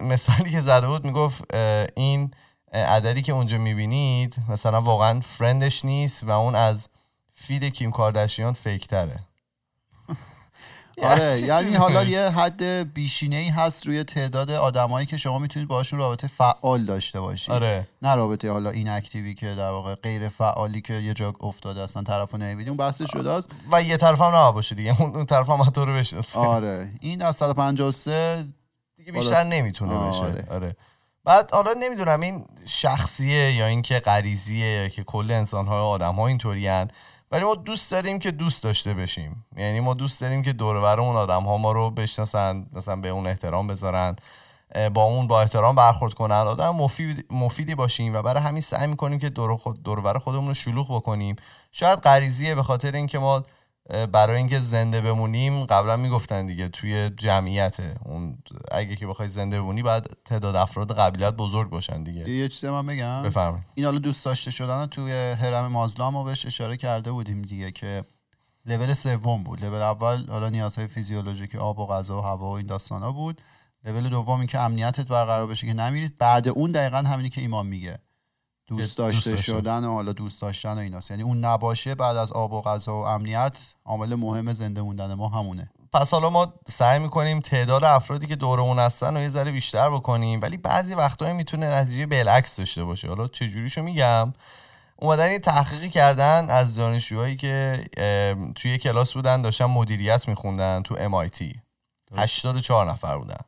مثالی 0.01 0.51
که 0.51 0.59
زده 0.59 0.87
بود 0.87 1.05
می‌گفت 1.05 1.55
این 1.95 2.31
عددی 2.73 3.21
که 3.21 3.33
اونجا 3.33 3.57
می‌بینید 3.57 4.35
مثلا 4.49 4.81
واقعا 4.81 5.19
friend 5.19 5.69
ش 5.69 5.85
نیست 5.85 6.23
و 6.23 6.29
اون 6.29 6.55
از 6.55 6.87
feed 7.33 7.63
کیم 7.63 7.91
کارداشیان 7.91 8.53
fake 8.53 8.87
تره 8.87 9.19
آره 11.03 11.41
یعنی 11.41 11.73
حالا 11.73 12.03
یه 12.03 12.29
حد 12.29 12.63
بیشینه 12.93 13.35
ای 13.35 13.49
هست 13.49 13.87
روی 13.87 14.03
تعداد 14.03 14.51
آدمایی 14.51 15.05
که 15.05 15.17
شما 15.17 15.39
می‌تونید 15.39 15.67
باشون 15.67 15.99
رابطه 15.99 16.27
فعال 16.27 16.85
داشته 16.85 17.19
باشید 17.19 17.51
آره. 17.51 17.87
نه 18.01 18.15
رابطه 18.15 18.51
حالا 18.51 18.69
این 18.69 18.89
active 18.89 19.29
ی 19.29 19.35
که 19.35 19.55
در 19.55 19.69
واقع 19.69 19.95
غیر 19.95 20.29
فعالی 20.29 20.81
که 20.81 20.93
یه 20.93 21.13
جا 21.13 21.33
افتاده 21.41 21.81
اصلا 21.81 22.03
طرفو 22.03 22.37
نمی‌بینی 22.37 22.69
اون 22.69 22.77
بحث 22.77 23.01
شده 23.11 23.31
است 23.31 23.49
و 23.71 23.81
یه 23.81 23.97
طرف 23.97 24.21
هم 24.21 24.35
نباید 24.35 24.53
باشه 24.53 24.75
دیگه 24.75 25.01
اون 25.01 25.25
طرف 25.25 25.49
هم 25.49 25.69
تو 25.69 25.85
رو 25.85 25.93
بشناسه. 25.93 26.39
آره. 26.39 26.89
این 27.01 27.21
از 27.21 27.35
153 27.35 28.45
دیگه 28.97 29.11
بیشتر 29.11 29.43
نمی‌تونه 29.43 29.93
آره. 29.93 30.31
بشه. 30.31 30.51
آره. 30.51 30.75
بعد 31.23 31.51
حالا 31.51 31.73
نمی‌دونم 31.73 32.21
این 32.21 32.45
شخصیه 32.65 33.53
یا 33.53 33.65
اینکه 33.65 33.99
غریزیه 33.99 34.67
یا 34.67 34.87
که 34.87 35.03
کل 35.03 35.31
انسان 35.31 35.67
های 35.67 35.79
آدم 35.79 36.15
ها 36.15 36.27
اینطورین 36.27 36.87
ولی 37.31 37.43
ما 37.43 37.55
دوست 37.55 37.91
داریم 37.91 38.19
که 38.19 38.31
دوست 38.31 38.63
داشته 38.63 38.93
بشیم 38.93 39.45
یعنی 39.57 39.79
ما 39.79 39.93
دوست 39.93 40.21
داریم 40.21 40.41
که 40.41 40.53
دور 40.53 40.75
و 40.75 40.81
برمون 40.81 41.15
آدم 41.15 41.43
ها 41.43 41.57
ما 41.57 41.71
رو 41.71 41.91
بشناسن 41.91 42.65
مثلا 42.73 42.95
به 42.95 43.09
اون 43.09 43.27
احترام 43.27 43.67
بذارن 43.67 44.15
با 44.93 45.03
اون 45.03 45.27
با 45.27 45.41
احترام 45.41 45.75
برخورد 45.75 46.13
کنن. 46.13 46.35
آدم 46.35 46.75
مفید 46.75 47.25
مفیدی 47.29 47.75
باشیم 47.75 48.15
و 48.15 48.21
برای 48.21 48.43
همین 48.43 48.61
سعی 48.61 48.87
می‌کنیم 48.87 49.19
که 49.19 49.29
دور 49.29 49.55
خود 49.55 49.83
دور 49.83 50.19
خودمون 50.19 50.47
رو 50.47 50.53
شلوغ 50.53 50.95
بکنیم. 50.95 51.35
شاید 51.71 51.99
غریزیه 51.99 52.55
به 52.55 52.63
خاطر 52.63 52.91
اینکه 52.91 53.19
ما 53.19 53.43
برای 53.89 54.37
اینکه 54.37 54.59
زنده 54.59 55.01
بمونیم 55.01 55.65
قبلا 55.65 55.97
می‌گفتن 55.97 56.45
دیگه 56.45 56.67
توی 56.67 57.09
جمعیت 57.09 57.77
اون 58.05 58.37
اگه 58.71 58.95
که 58.95 59.07
بخوای 59.07 59.27
زنده 59.27 59.61
بمونی 59.61 59.83
باید 59.83 60.17
تعداد 60.25 60.55
افراد 60.55 60.99
قبیلت 60.99 61.33
بزرگ 61.33 61.69
باشن 61.69 62.03
دیگه. 62.03 62.29
یه 62.29 62.47
چیزی 62.47 62.67
من 62.67 62.85
بگم. 62.85 63.23
بفرمایید. 63.23 63.65
این 63.75 63.85
حالا 63.85 63.99
دوست 63.99 64.25
داشته 64.25 64.51
شدن 64.51 64.85
توی 64.85 65.11
هرم 65.11 65.67
مازلا 65.67 66.11
ما 66.11 66.23
بهش 66.23 66.45
اشاره 66.45 66.77
کرده 66.77 67.11
بودیم 67.11 67.41
دیگه 67.41 67.71
که 67.71 68.03
لول 68.65 68.93
سوم 68.93 69.43
بود. 69.43 69.65
لول 69.65 69.81
اول 69.81 70.29
حالا 70.29 70.49
نیازهای 70.49 70.87
فیزیولوژیک 70.87 71.55
آب 71.55 71.79
و 71.79 71.87
غذا 71.87 72.17
و 72.17 72.21
هوا 72.21 72.51
و 72.51 72.57
این 72.57 72.65
داستانا 72.65 73.11
بود. 73.11 73.41
لول 73.83 74.09
دوم 74.09 74.39
این 74.39 74.47
که 74.47 74.59
امنیتت 74.59 75.07
برقرار 75.07 75.47
بشه 75.47 75.67
که 75.67 75.73
نمیریز 75.73 76.17
بعد 76.17 76.47
اون 76.47 76.71
دقیقا 76.71 76.97
همینی 76.97 77.29
که 77.29 77.41
ایمان 77.41 77.67
میگه. 77.67 77.99
دوست 78.67 78.97
داشته 78.97 79.35
شدن 79.35 79.83
و 79.83 79.93
حالا 79.93 80.13
دوست 80.13 80.41
داشتن 80.41 80.73
و 80.73 80.77
ایناست. 80.77 81.11
یعنی 81.11 81.23
اون 81.23 81.45
نباشه 81.45 81.95
بعد 81.95 82.17
از 82.17 82.31
آب 82.31 82.53
و 82.53 82.61
غذا 82.61 83.01
و 83.01 83.05
امنیت 83.05 83.57
عامل 83.85 84.15
مهم 84.15 84.53
زنده 84.53 84.81
موندن 84.81 85.13
ما 85.13 85.29
همونه. 85.29 85.69
پس 85.93 86.11
حالا 86.11 86.29
ما 86.29 86.53
سعی 86.67 86.99
می‌کنیم 86.99 87.39
تعداد 87.39 87.83
افرادی 87.83 88.27
که 88.27 88.35
دورمون 88.35 88.79
هستن 88.79 89.17
و 89.17 89.21
یه 89.21 89.29
ذره 89.29 89.51
بیشتر 89.51 89.89
بکنیم 89.89 90.41
ولی 90.41 90.57
بعضی 90.57 90.95
وقتها 90.95 91.33
می‌تونه 91.33 91.75
نتیجه 91.75 92.05
بالعکس 92.05 92.57
داشته 92.57 92.83
باشه. 92.83 93.07
حالا 93.07 93.27
چه 93.27 93.47
جوریشو 93.47 93.81
میگم؟ 93.81 94.33
اومدن 94.95 95.29
این 95.29 95.39
تحقیقی 95.39 95.89
کردن 95.89 96.49
از 96.49 96.75
دانشجوهایی 96.75 97.35
که 97.35 97.83
توی 98.55 98.77
کلاس 98.77 99.13
بودن 99.13 99.41
داشتن 99.41 99.65
مدیریت 99.65 100.27
میخوندن 100.27 100.81
تو 100.83 100.95
MIT 100.95 101.57
84 102.17 102.91
نفر 102.91 103.17
بودن. 103.17 103.39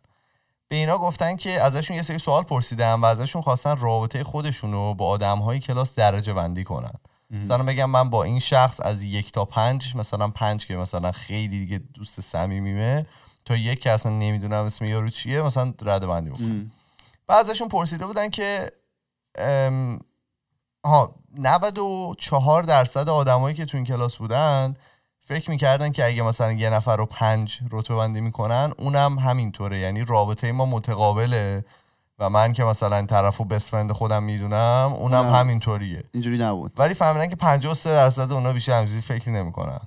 به 0.69 0.75
اینا 0.75 0.97
گفتن 0.97 1.35
که 1.35 1.61
ازشون 1.61 1.95
یه 1.95 2.01
سری 2.01 2.17
سوال 2.17 2.43
پرسیدن 2.43 2.93
و 2.93 3.05
ازشون 3.05 3.41
خواستن 3.41 3.77
رابطه 3.77 4.23
خودشون 4.23 4.71
رو 4.71 4.93
با 4.93 5.07
آدم 5.07 5.37
های 5.37 5.59
کلاس 5.59 5.95
درجه 5.95 6.33
بندی 6.33 6.63
کنن. 6.63 6.93
مثلا 7.29 7.63
بگم 7.63 7.89
من 7.89 8.09
با 8.09 8.23
این 8.23 8.39
شخص 8.39 8.79
از 8.83 9.03
یک 9.03 9.31
تا 9.31 9.45
پنج 9.45 9.95
مثلا 9.95 10.27
پنج 10.27 10.67
که 10.67 10.77
مثلا 10.77 11.11
خیلی 11.11 11.47
دیگه 11.47 11.77
دوست 11.77 12.21
صمیمیمه 12.21 13.05
تا 13.45 13.55
یک 13.55 13.79
که 13.79 13.91
اصلا 13.91 14.11
نمی‌دونم 14.11 14.65
اسم 14.65 14.85
یارو 14.85 15.09
چیه 15.09 15.41
مثلا 15.41 15.73
رده 15.81 16.07
بندی 16.07 16.29
بکنم. 16.29 16.71
ازشون 17.29 17.67
پرسیده 17.67 18.05
بودن 18.05 18.29
که 18.29 18.71
ها 20.85 21.15
94 21.37 22.63
درصد 22.63 23.09
آدمایی 23.09 23.55
که 23.55 23.65
تو 23.65 23.77
این 23.77 23.85
کلاس 23.85 24.15
بودن 24.15 24.73
فکر 25.27 25.49
می‌کردن 25.49 25.91
که 25.91 26.05
اگه 26.05 26.23
مثلا 26.23 26.51
یه 26.51 26.69
نفر 26.69 26.97
رو 26.97 27.05
پنج 27.05 27.59
رتبه 27.71 27.95
بندی 27.95 28.21
می‌کنن 28.21 28.73
اونم 28.77 29.19
همینطوره. 29.19 29.79
یعنی 29.79 30.05
رابطه 30.05 30.51
ما 30.51 30.65
متقابله 30.65 31.65
و 32.19 32.29
من 32.29 32.53
که 32.53 32.63
مثلا 32.63 33.05
طرفو 33.05 33.45
بسفرند 33.45 33.91
خودم 33.91 34.23
می‌دونم 34.23 34.93
اونم 34.97 35.33
همینطوریه. 35.33 36.03
اینجوری 36.11 36.37
نبود. 36.37 36.71
ولی 36.77 36.93
فهمیدن 36.93 37.27
که 37.27 37.35
53 37.35 37.89
درصد 37.89 38.31
اونا 38.31 38.53
بیشتر 38.53 38.79
همچین 38.79 39.01
فکر 39.01 39.29
نمی‌کنن. 39.29 39.79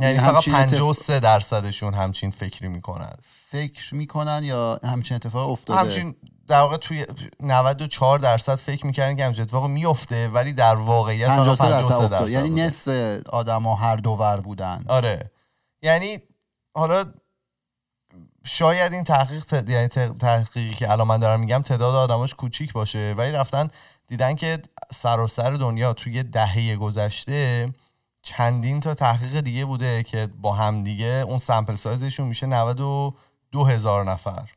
یعنی 0.00 0.18
فقط 0.18 0.48
53 0.48 1.20
درصدشون 1.20 1.94
همچین 1.94 2.30
فکری 2.30 2.68
می‌کنن. 2.68 3.14
فکر 3.50 3.94
می‌کنن 3.94 4.40
یا 4.44 4.80
همچین 4.84 5.14
اتفاق 5.14 5.50
افتاده؟ 5.50 5.80
همچین 5.80 6.14
در 6.48 6.60
واقع 6.60 6.76
توی 6.76 7.06
94 7.40 8.18
درصد 8.18 8.54
فکر 8.54 8.86
می‌کردن 8.86 9.16
که 9.16 9.24
همچین 9.24 9.42
اتفاق 9.42 9.66
میفته 9.66 10.28
ولی 10.28 10.52
در 10.52 10.74
واقعیت 10.74 11.28
53 11.28 11.68
درصد, 11.68 12.10
درصد 12.10 12.30
یعنی 12.30 12.50
نصف 12.50 12.88
آدما 13.28 13.74
هر 13.74 13.96
دوور 13.96 14.40
بودن. 14.40 14.84
آره. 14.88 15.30
یعنی 15.82 16.18
حالا 16.74 17.04
شاید 18.44 18.92
این 18.92 19.04
تحقیق 19.04 19.68
یعنی 19.68 19.88
تحقیقی 19.88 20.74
که 20.74 20.92
الان 20.92 21.06
من 21.06 21.18
دارم 21.18 21.40
میگم 21.40 21.62
تعداد 21.62 21.94
آدماش 21.94 22.34
کوچیک 22.34 22.72
باشه 22.72 23.14
ولی 23.18 23.32
رفتن 23.32 23.68
دیدن 24.06 24.34
که 24.34 24.58
سراسر 24.92 25.50
دنیا 25.50 25.92
توی 25.92 26.22
دهه 26.22 26.76
گذشته 26.76 27.68
چندین 28.24 28.80
تا 28.80 28.94
تحقیق 28.94 29.40
دیگه 29.40 29.64
بوده 29.64 30.02
که 30.02 30.28
با 30.40 30.52
همدیگه 30.52 31.24
اون 31.28 31.38
سمپل 31.38 31.74
سایزشون 31.74 32.26
میشه 32.26 32.46
92 32.46 33.64
هزار 33.64 34.10
نفر. 34.10 34.50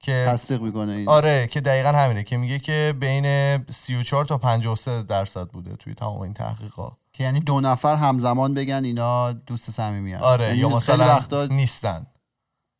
که 0.00 0.26
تصدیق 0.28 0.62
می‌کنه 0.62 0.92
این. 0.92 1.08
آره 1.08 1.46
که 1.46 1.60
دقیقا 1.60 1.88
همینه 1.88 2.22
که 2.22 2.36
میگه 2.36 2.58
که 2.58 2.94
بین 3.00 3.58
34 3.70 4.24
تا 4.24 4.38
53 4.38 5.02
درصد 5.02 5.48
بوده 5.48 5.76
توی 5.76 5.94
تمام 5.94 6.20
این 6.20 6.34
تحقیقات 6.34 6.92
که 7.12 7.24
یعنی 7.24 7.40
دو 7.40 7.60
نفر 7.60 7.96
همزمان 7.96 8.54
بگن 8.54 8.84
اینا 8.84 9.32
دوست 9.32 9.70
صمیمی 9.70 10.14
آره 10.14 10.44
یعنی 10.44 10.58
یا 10.58 10.68
مثلا 10.68 11.04
وقتا 11.04 11.46
نیستن. 11.46 12.06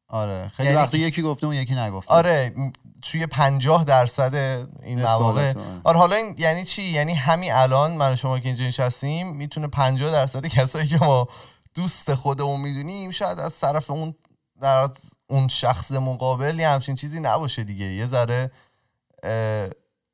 آره 0.09 0.49
خیلی 0.55 0.69
یعنی... 0.69 0.83
وقتا 0.83 0.97
یکی 0.97 1.23
گفته 1.23 1.47
اون 1.47 1.57
یکی 1.57 1.75
نگفته. 1.75 2.13
آره 2.15 2.55
توی 3.03 3.27
50 3.27 3.85
درصد 3.85 4.35
این 4.83 5.03
مواقع. 5.03 5.49
آره. 5.51 5.55
آره 5.85 5.99
حالا 5.99 6.17
این 6.17 6.35
یعنی 6.39 6.65
چی؟ 6.65 6.83
یعنی 6.83 7.15
همین 7.15 7.53
الان 7.53 7.93
من 7.93 8.15
شما 8.15 8.39
که 8.39 8.47
اینجا 8.47 8.65
نشستیم 8.65 9.37
می‌تونه 9.37 9.67
50 9.67 10.13
درصد 10.13 10.47
کسایی 10.47 10.89
که 10.89 10.99
ما 10.99 11.29
دوست 11.75 12.15
خودمون 12.15 12.61
می‌دونیم 12.61 13.11
شاید 13.11 13.39
از 13.39 13.61
طرف 13.61 13.91
اون 13.91 14.15
در 14.61 14.91
اون 15.27 15.49
شخص 15.49 15.93
مقابل 15.93 16.59
یه 16.59 16.69
همچین 16.69 16.95
چیزی 16.95 17.21
نباشه 17.21 17.65
دیگه. 17.65 17.85
یه 17.85 18.07
ذره 18.07 18.51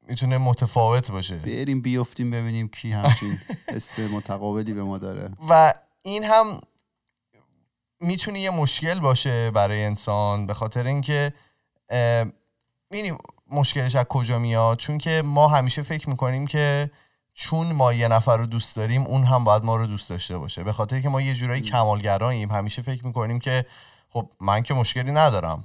می‌تونه 0.09 0.39
متفاوت 0.39 1.11
باشه. 1.11 1.35
بریم 1.37 1.83
بیفتیم 1.83 2.31
ببینیم 2.31 2.69
کی 2.69 2.93
همچین 2.93 3.39
حس 3.75 3.99
متقابلی 3.99 4.73
به 4.73 4.83
ما 4.83 4.99
داره. 4.99 5.31
و 5.49 5.75
این 6.03 6.25
هم 6.25 6.61
می‌تونه 8.01 8.41
یه 8.41 8.51
مشکل 8.51 9.01
باشه 9.01 9.51
برای 9.51 9.85
انسان 9.85 10.47
به 10.47 10.55
خاطر 10.55 10.87
اینکه 10.87 11.33
می‌بینیم 12.91 13.19
مشکلش 13.51 13.97
از 13.97 14.05
کجا 14.05 14.39
میاد 14.39 14.79
چون 14.79 14.99
که 14.99 15.23
ما 15.25 15.49
همیشه 15.49 15.83
فکر 15.83 16.09
می‌کنیم 16.09 16.47
که 16.47 16.91
چون 17.35 17.73
ما 17.73 17.93
یه 17.93 18.09
نفر 18.09 18.37
رو 18.37 18.47
دوست 18.47 18.77
داریم 18.77 19.03
اون 19.03 19.25
هم 19.25 19.45
باید 19.45 19.65
ما 19.65 19.77
رو 19.77 19.87
دوست 19.87 20.11
داشته 20.11 20.39
باشه. 20.39 20.65
به 20.65 20.73
خاطر 20.73 21.01
که 21.01 21.09
ما 21.09 21.21
یه 21.21 21.35
جورایی 21.35 21.61
کمالگراییم 21.63 22.51
همیشه 22.51 22.83
فکر 22.83 23.07
می‌کنیم 23.07 23.39
که 23.39 23.67
خب 24.09 24.31
من 24.41 24.63
که 24.63 24.75
مشکلی 24.75 25.13
ندارم. 25.13 25.65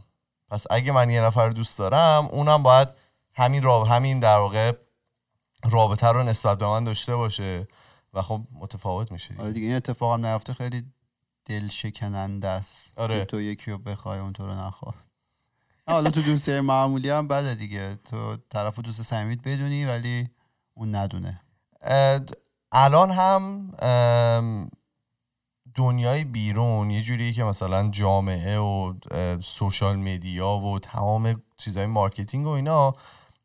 پس 0.49 0.65
اگه 0.71 0.91
من 0.91 1.09
یه 1.09 1.21
نفر 1.21 1.49
دوست 1.49 1.77
دارم 1.77 2.25
اونم 2.25 2.63
باید 2.63 2.87
همین 3.33 3.63
راب 3.63 3.87
همین 3.87 4.19
در 4.19 4.37
واقع 4.37 4.71
رابطه 5.71 6.07
رو 6.07 6.23
نسبت 6.23 6.57
به 6.57 6.65
من 6.65 6.83
داشته 6.83 7.15
باشه. 7.15 7.67
و 8.13 8.21
خب 8.21 8.41
متفاوت 8.59 9.11
میشه 9.11 9.29
دیگه, 9.29 9.41
آره 9.41 9.53
دیگه 9.53 9.67
این 9.67 9.75
اتفاق 9.75 10.13
هم 10.13 10.25
نیفته 10.25 10.53
خیلی 10.53 10.85
دل 11.45 11.69
شکننده 11.69 12.47
است. 12.47 12.93
آره. 12.97 13.25
تو 13.25 13.41
یکی 13.41 13.71
رو 13.71 13.77
بخوای 13.77 14.19
اون 14.19 14.33
تو 14.33 14.45
رو 14.45 14.53
نخواه. 14.53 14.95
حالا 15.87 16.11
تو 16.11 16.21
دوستی 16.21 16.59
معمولی 16.59 17.09
هم 17.09 17.27
بده 17.27 17.55
دیگه. 17.55 17.95
تو 17.95 18.37
طرف 18.49 18.79
دوست 18.79 19.01
سمیت 19.01 19.39
بدونی 19.43 19.85
ولی 19.85 20.29
اون 20.73 20.95
ندونه. 20.95 21.41
الان 22.71 23.11
هم 23.11 23.71
دنیای 25.75 26.23
بیرون 26.23 26.91
یه 26.91 27.01
جوریه 27.01 27.33
که 27.33 27.43
مثلا 27.43 27.89
جامعه 27.89 28.57
و 28.57 28.93
social 29.41 29.95
media 29.95 30.49
و 30.49 30.79
تمام 30.79 31.41
چیزهای 31.57 31.85
marketing 31.85 32.45
و 32.45 32.49
اینا 32.49 32.93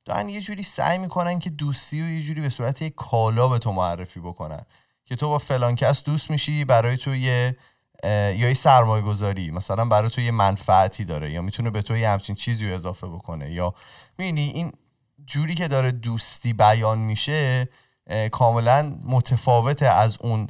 دارن 0.04 0.28
یه 0.28 0.40
جوری 0.40 0.62
سعی 0.62 0.98
می‌کنن 0.98 1.38
که 1.38 1.50
دوستی 1.50 2.02
و 2.02 2.08
یه 2.08 2.22
جوری 2.22 2.40
به 2.40 2.48
صورت 2.48 2.82
یک 2.82 2.94
کالا 2.94 3.48
به 3.48 3.58
تو 3.58 3.72
معرفی 3.72 4.20
بکنن. 4.20 4.64
که 5.04 5.16
تو 5.16 5.28
با 5.28 5.38
فلان 5.38 5.74
کس 5.74 6.04
دوست 6.04 6.30
میشی 6.30 6.64
برای 6.64 6.96
تو 6.96 7.14
یه 7.14 7.56
یا 8.04 8.48
یه 8.48 8.54
سرمایه 8.54 9.02
گذاری 9.02 9.50
مثلا 9.50 9.84
برای 9.84 10.10
تو 10.10 10.20
یه 10.20 10.30
منفعتی 10.30 11.04
داره 11.04 11.32
یا 11.32 11.42
می‌تونه 11.42 11.70
به 11.70 11.82
تو 11.82 11.96
یه 11.96 12.10
همچین 12.10 12.34
چیزی 12.34 12.68
رو 12.68 12.74
اضافه 12.74 13.06
بکنه 13.06 13.52
یا 13.52 13.74
می‌بینی 14.18 14.48
این 14.48 14.72
جوری 15.26 15.54
که 15.54 15.68
داره 15.68 15.92
دوستی 15.92 16.52
بیان 16.52 16.98
میشه 16.98 17.68
کاملا 18.32 18.98
متفاوته 19.04 19.86
از 19.86 20.18
اون 20.20 20.46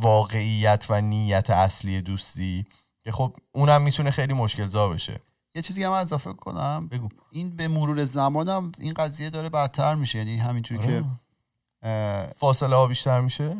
واقعیت 0.00 0.86
و 0.88 1.00
نیت 1.00 1.50
اصلی 1.50 2.02
دوستی. 2.02 2.66
که 3.04 3.12
خب 3.12 3.36
اونم 3.52 3.82
می‌تونه 3.82 4.10
خیلی 4.10 4.32
مشکل 4.32 4.66
زا 4.66 4.88
بشه. 4.88 5.20
یه 5.54 5.62
چیزی 5.62 5.84
هم 5.84 5.92
اضافه 5.92 6.32
کنم. 6.32 6.88
بگو. 6.88 7.08
این 7.30 7.56
به 7.56 7.68
مرور 7.68 8.04
زمانم 8.04 8.72
این 8.78 8.94
قضیه 8.94 9.30
داره 9.30 9.48
بدتر 9.48 9.94
میشه. 9.94 10.18
یعنی 10.18 10.36
همینجوری 10.36 10.86
که 10.86 11.04
آره. 11.82 12.32
فاصله 12.38 12.76
ها 12.76 12.86
بیشتر 12.86 13.20
میشه؟ 13.20 13.56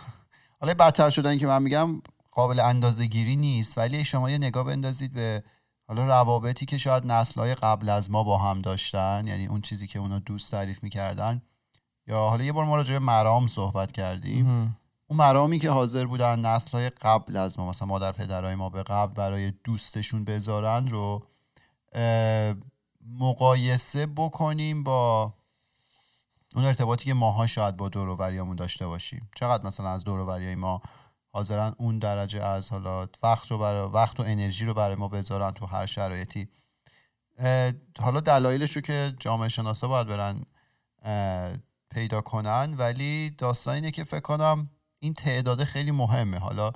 حالا 0.60 0.74
بدتر 0.74 1.10
شدن 1.10 1.38
که 1.38 1.46
من 1.46 1.62
میگم 1.62 2.02
قابل 2.36 2.60
اندازه 2.60 3.06
گیری 3.06 3.36
نیست. 3.36 3.78
ولی 3.78 4.04
شما 4.04 4.30
یه 4.30 4.38
نگاه 4.38 4.64
بندازید 4.64 5.12
به 5.12 5.42
حالا 5.88 6.06
روابطی 6.06 6.66
که 6.66 6.78
شاید 6.78 7.06
نسلهای 7.06 7.54
قبل 7.54 7.88
از 7.88 8.10
ما 8.10 8.24
با 8.24 8.38
هم 8.38 8.62
داشتن 8.62 9.24
یعنی 9.26 9.46
اون 9.46 9.60
چیزی 9.60 9.86
که 9.86 9.98
اونا 9.98 10.18
دوست 10.18 10.50
تعریف 10.50 10.82
می‌کردن 10.82 11.42
یا 12.06 12.16
حالا 12.16 12.44
یه 12.44 12.52
بار 12.52 12.64
ما 12.64 12.76
راجع 12.76 12.98
مرام 12.98 13.46
صحبت 13.46 13.92
کردیم. 13.92 14.76
اون 15.06 15.18
مرامی 15.18 15.58
که 15.58 15.70
حاضر 15.70 16.06
بودن 16.06 16.40
نسل 16.40 16.70
های 16.70 16.90
قبل 16.90 17.36
از 17.36 17.58
ما 17.58 17.70
مثلا 17.70 17.88
مادر 17.88 18.12
پدرهای 18.12 18.54
ما 18.54 18.70
به 18.70 18.82
قبل 18.82 19.14
برای 19.14 19.52
دوستشون 19.64 20.24
بذارن 20.24 20.88
رو 20.88 21.22
مقایسه 23.20 24.06
بکنیم 24.06 24.82
با 24.82 25.32
اون 26.54 26.64
ارتباطی 26.64 27.04
که 27.04 27.14
ماها 27.14 27.46
شاید 27.46 27.76
با 27.76 27.88
دوروبریامون 27.88 28.56
داشته 28.56 28.86
باشیم. 28.86 29.30
چقدر 29.36 29.66
مثلا 29.66 29.88
از 29.90 30.04
دوروبریای 30.04 30.54
ما 30.54 30.82
حاضرن 31.36 31.74
اون 31.78 31.98
درجه 31.98 32.42
از 32.42 32.70
حالا 32.70 33.08
وقت 33.22 33.50
رو 33.50 33.58
برای 33.58 33.88
وقت 33.88 34.20
و 34.20 34.22
انرژی 34.22 34.64
رو 34.64 34.74
برای 34.74 34.94
ما 34.94 35.08
بذارن 35.08 35.50
تو 35.50 35.66
هر 35.66 35.86
شرایطی. 35.86 36.48
حالا 38.00 38.20
دلایلش 38.24 38.76
رو 38.76 38.82
که 38.82 39.14
جامعه 39.20 39.48
شناسا 39.48 39.88
باید 39.88 40.06
برن 40.06 40.42
پیدا 41.90 42.20
کنن 42.20 42.74
ولی 42.78 43.30
داستان 43.30 43.74
اینه 43.74 43.90
که 43.90 44.04
فکر 44.04 44.20
کنم 44.20 44.70
این 44.98 45.14
تعداد 45.14 45.64
خیلی 45.64 45.90
مهمه. 45.90 46.38
حالا 46.38 46.72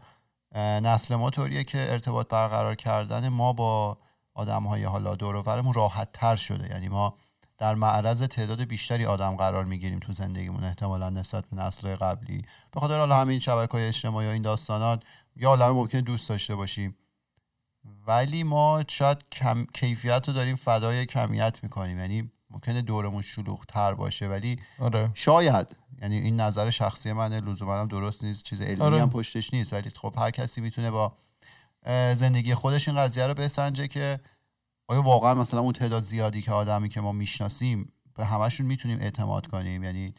نسل 0.55 1.15
ما 1.15 1.31
طوریه 1.31 1.65
که 1.65 1.87
ارتباط 1.91 2.29
برقرار 2.29 2.75
کردن 2.75 3.29
ما 3.29 3.53
با 3.53 3.99
آدم 4.35 4.67
های 4.67 4.85
حالا 4.85 5.15
دور 5.15 5.37
و 5.37 5.73
راحت 5.73 6.13
تر 6.13 6.37
شده. 6.37 6.69
یعنی 6.69 6.89
ما 6.89 7.17
در 7.61 7.75
معرض 7.75 8.23
تعداد 8.23 8.61
بیشتری 8.65 9.07
آدم 9.07 9.37
قرار 9.37 9.65
می‌گیریم 9.65 9.99
تو 9.99 10.13
زندگیمون 10.13 10.65
احتمالا 10.65 11.11
نسبت 11.11 11.45
به 11.47 11.57
نسل 11.57 11.97
قبلی. 11.97 12.45
به 12.73 12.81
خاطر 12.81 12.99
حالا 12.99 13.17
همین 13.17 13.39
شبکه 13.39 13.73
های 13.73 13.89
اجتماعی 13.89 14.29
و 14.29 14.31
این 14.31 14.43
داستانات 14.43 15.03
یا 15.37 15.49
عالمه 15.49 15.73
ممکنه 15.73 16.01
دوست 16.01 16.29
داشته 16.29 16.55
باشیم. 16.55 16.97
ولی 18.07 18.43
ما 18.43 18.85
شاید 18.89 19.19
کم... 19.33 19.67
کیفیت 19.75 20.29
رو 20.29 20.35
داریم 20.35 20.57
فدای 20.57 21.07
کمیت 21.07 21.59
می‌کنیم. 21.63 21.99
یعنی 21.99 22.31
ممکنه 22.51 22.83
دورمون 22.83 23.23
شلوغ 23.23 23.65
تر 23.65 23.95
باشه 23.95 24.29
ولی 24.29 24.59
آره. 24.79 25.11
شاید. 25.15 25.77
یعنی 26.03 26.19
این 26.19 26.41
نظر 26.41 26.71
شخصی 26.71 27.13
منه 27.13 27.41
لزوما 27.41 27.81
هم 27.81 27.89
درست 27.89 28.25
نیست. 28.25 28.45
چیز 28.45 28.61
علمی 28.61 28.83
آره. 28.83 29.03
هم 29.03 29.11
پشتش 29.11 29.55
نیست. 29.55 29.73
ولی 29.73 29.91
خب 29.97 30.15
هر 30.19 30.31
کسی 30.31 30.61
می‌تونه 30.61 30.91
با 30.91 31.13
زندگی 32.15 32.55
خودش 32.55 32.89
این 32.89 32.97
قضیه 32.97 33.27
رو 33.27 33.35
بسنجه 33.35 33.89
که 33.89 34.21
آیا 34.91 35.03
واقعا 35.03 35.35
مثلا 35.35 35.61
اون 35.61 35.73
تعداد 35.73 36.03
زیادی 36.03 36.43
که 36.43 36.53
آدمی 36.53 36.89
که 36.89 37.01
ما 37.01 37.13
می‌شناسیم 37.13 37.93
به 38.17 38.25
همشون 38.25 38.67
می‌تونیم 38.67 38.99
اعتماد 39.01 39.47
کنیم؟ 39.47 39.85
یعنی 39.85 40.15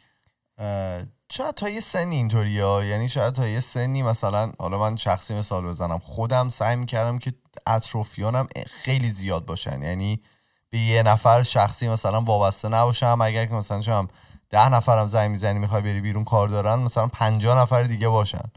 شاید 1.32 1.54
تا 1.56 1.68
یه 1.68 1.80
سنی 1.80 2.16
اینطوری 2.16 2.60
ها. 2.60 2.84
یعنی 2.84 3.08
شاید 3.08 3.34
تا 3.34 3.48
یه 3.48 3.60
سنی 3.60 4.02
مثلا 4.02 4.52
حالا 4.58 4.78
من 4.78 4.96
شخصی 4.96 5.34
مثال 5.34 5.64
بزنم. 5.64 5.98
خودم 5.98 6.48
سعی 6.48 6.76
می‌کردم 6.76 7.18
که 7.18 7.32
اطرافیانم 7.66 8.48
خیلی 8.66 9.10
زیاد 9.10 9.46
باشن. 9.46 9.82
یعنی 9.82 10.22
به 10.70 10.78
یه 10.78 11.02
نفر 11.02 11.42
شخصی 11.42 11.88
مثلا 11.88 12.20
وابسته 12.20 12.68
نباشم 12.68 13.18
اگر 13.20 13.46
که 13.46 13.54
مثلا 13.54 13.80
شما 13.80 14.08
ده 14.52 14.68
نفرم 14.68 15.06
زنگ 15.06 15.30
می‌زنی 15.30 15.58
می‌خوای 15.58 15.82
بری 15.82 16.00
بیرون 16.00 16.24
کار 16.24 16.48
دارن 16.48 16.74
مثلا 16.74 17.06
50 17.06 17.58
نفر 17.58 17.82
دیگه 17.82 18.08
باشن. 18.08 18.50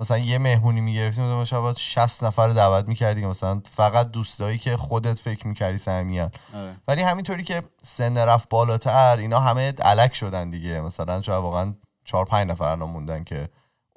مثلا 0.00 0.18
یه 0.18 0.38
مهمونی 0.38 0.80
می‌گرفتیم 0.80 1.24
مثلا 1.24 1.44
شاید 1.44 1.76
60 1.76 2.24
نفر 2.24 2.48
دعوت 2.48 2.88
می‌کردی 2.88 3.26
مثلا 3.26 3.62
فقط 3.70 4.10
دوستایی 4.10 4.58
که 4.58 4.76
خودت 4.76 5.18
فکر 5.18 5.46
می‌کردی 5.46 5.78
صمیمیان. 5.78 6.30
آره. 6.54 6.76
ولی 6.88 7.02
همینطوری 7.02 7.42
که 7.42 7.62
سن 7.82 8.18
رفت 8.18 8.48
بالاتر 8.48 9.16
اینا 9.16 9.40
همه 9.40 9.72
علک 9.72 10.14
شدن 10.14 10.50
دیگه. 10.50 10.80
مثلا 10.80 11.22
شاید 11.22 11.42
واقعا 11.42 11.74
چهار 12.04 12.24
پنج 12.24 12.50
نفر 12.50 12.64
الان 12.64 12.90
موندن 12.90 13.24
که 13.24 13.48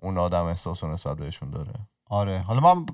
اون 0.01 0.17
آدم 0.17 0.45
احساس 0.45 0.83
و 0.83 0.87
نسبت 0.87 1.17
بهشون 1.17 1.49
داره. 1.49 1.73
آره. 2.09 2.39
حالا 2.39 2.59
من 2.59 2.85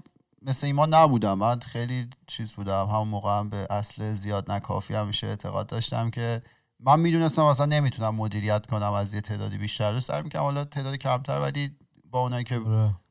مثل 0.42 0.68
ایمان 0.68 0.94
نبودم. 0.94 1.34
من 1.34 1.60
خیلی 1.60 2.10
چیز 2.28 2.54
بودم. 2.54 2.86
همون 2.86 3.08
موقع 3.08 3.40
هم 3.40 3.50
به 3.50 3.68
اصل 3.70 4.14
زیاد 4.14 4.52
نکافی 4.52 4.96
همیشه 4.96 5.28
اعتقاد 5.28 5.68
داشتم 5.68 6.10
که 6.10 6.42
من 6.84 7.00
می‌دونستم 7.00 7.44
مثلا 7.44 7.66
نمی‌تونم 7.66 8.16
مدیریت 8.16 8.66
کنم 8.66 8.92
از 8.94 9.14
یه 9.14 9.22
تعدادی 9.22 9.58
بیشتر. 9.58 9.92
رو 9.92 10.00
سعی 10.00 10.22
می‌کنم 10.22 10.42
حالا 10.42 10.66
تعداد 10.66 10.96
کمتر 10.96 11.40
ولی 11.40 11.76
با 12.06 12.20
اونایی 12.20 12.44
که 12.44 12.62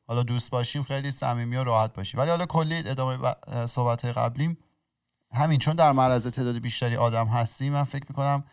حالا 0.07 0.23
دوست 0.23 0.51
باشیم 0.51 0.83
خیلی 0.83 1.11
صمیمی 1.11 1.57
و 1.57 1.63
راحت 1.63 1.93
باشیم. 1.93 2.19
ولی 2.19 2.29
حالا 2.29 2.45
کلی 2.45 2.83
ادامه 2.85 3.35
صحبت 3.65 4.05
های 4.05 4.55
همین 5.33 5.59
چون 5.59 5.75
در 5.75 5.91
معرض 5.91 6.27
تعداد 6.27 6.57
بیشتری 6.57 6.95
آدم 6.95 7.27
هستیم 7.27 7.73
من 7.73 7.83
فکر 7.83 8.05
می‌کنم 8.09 8.43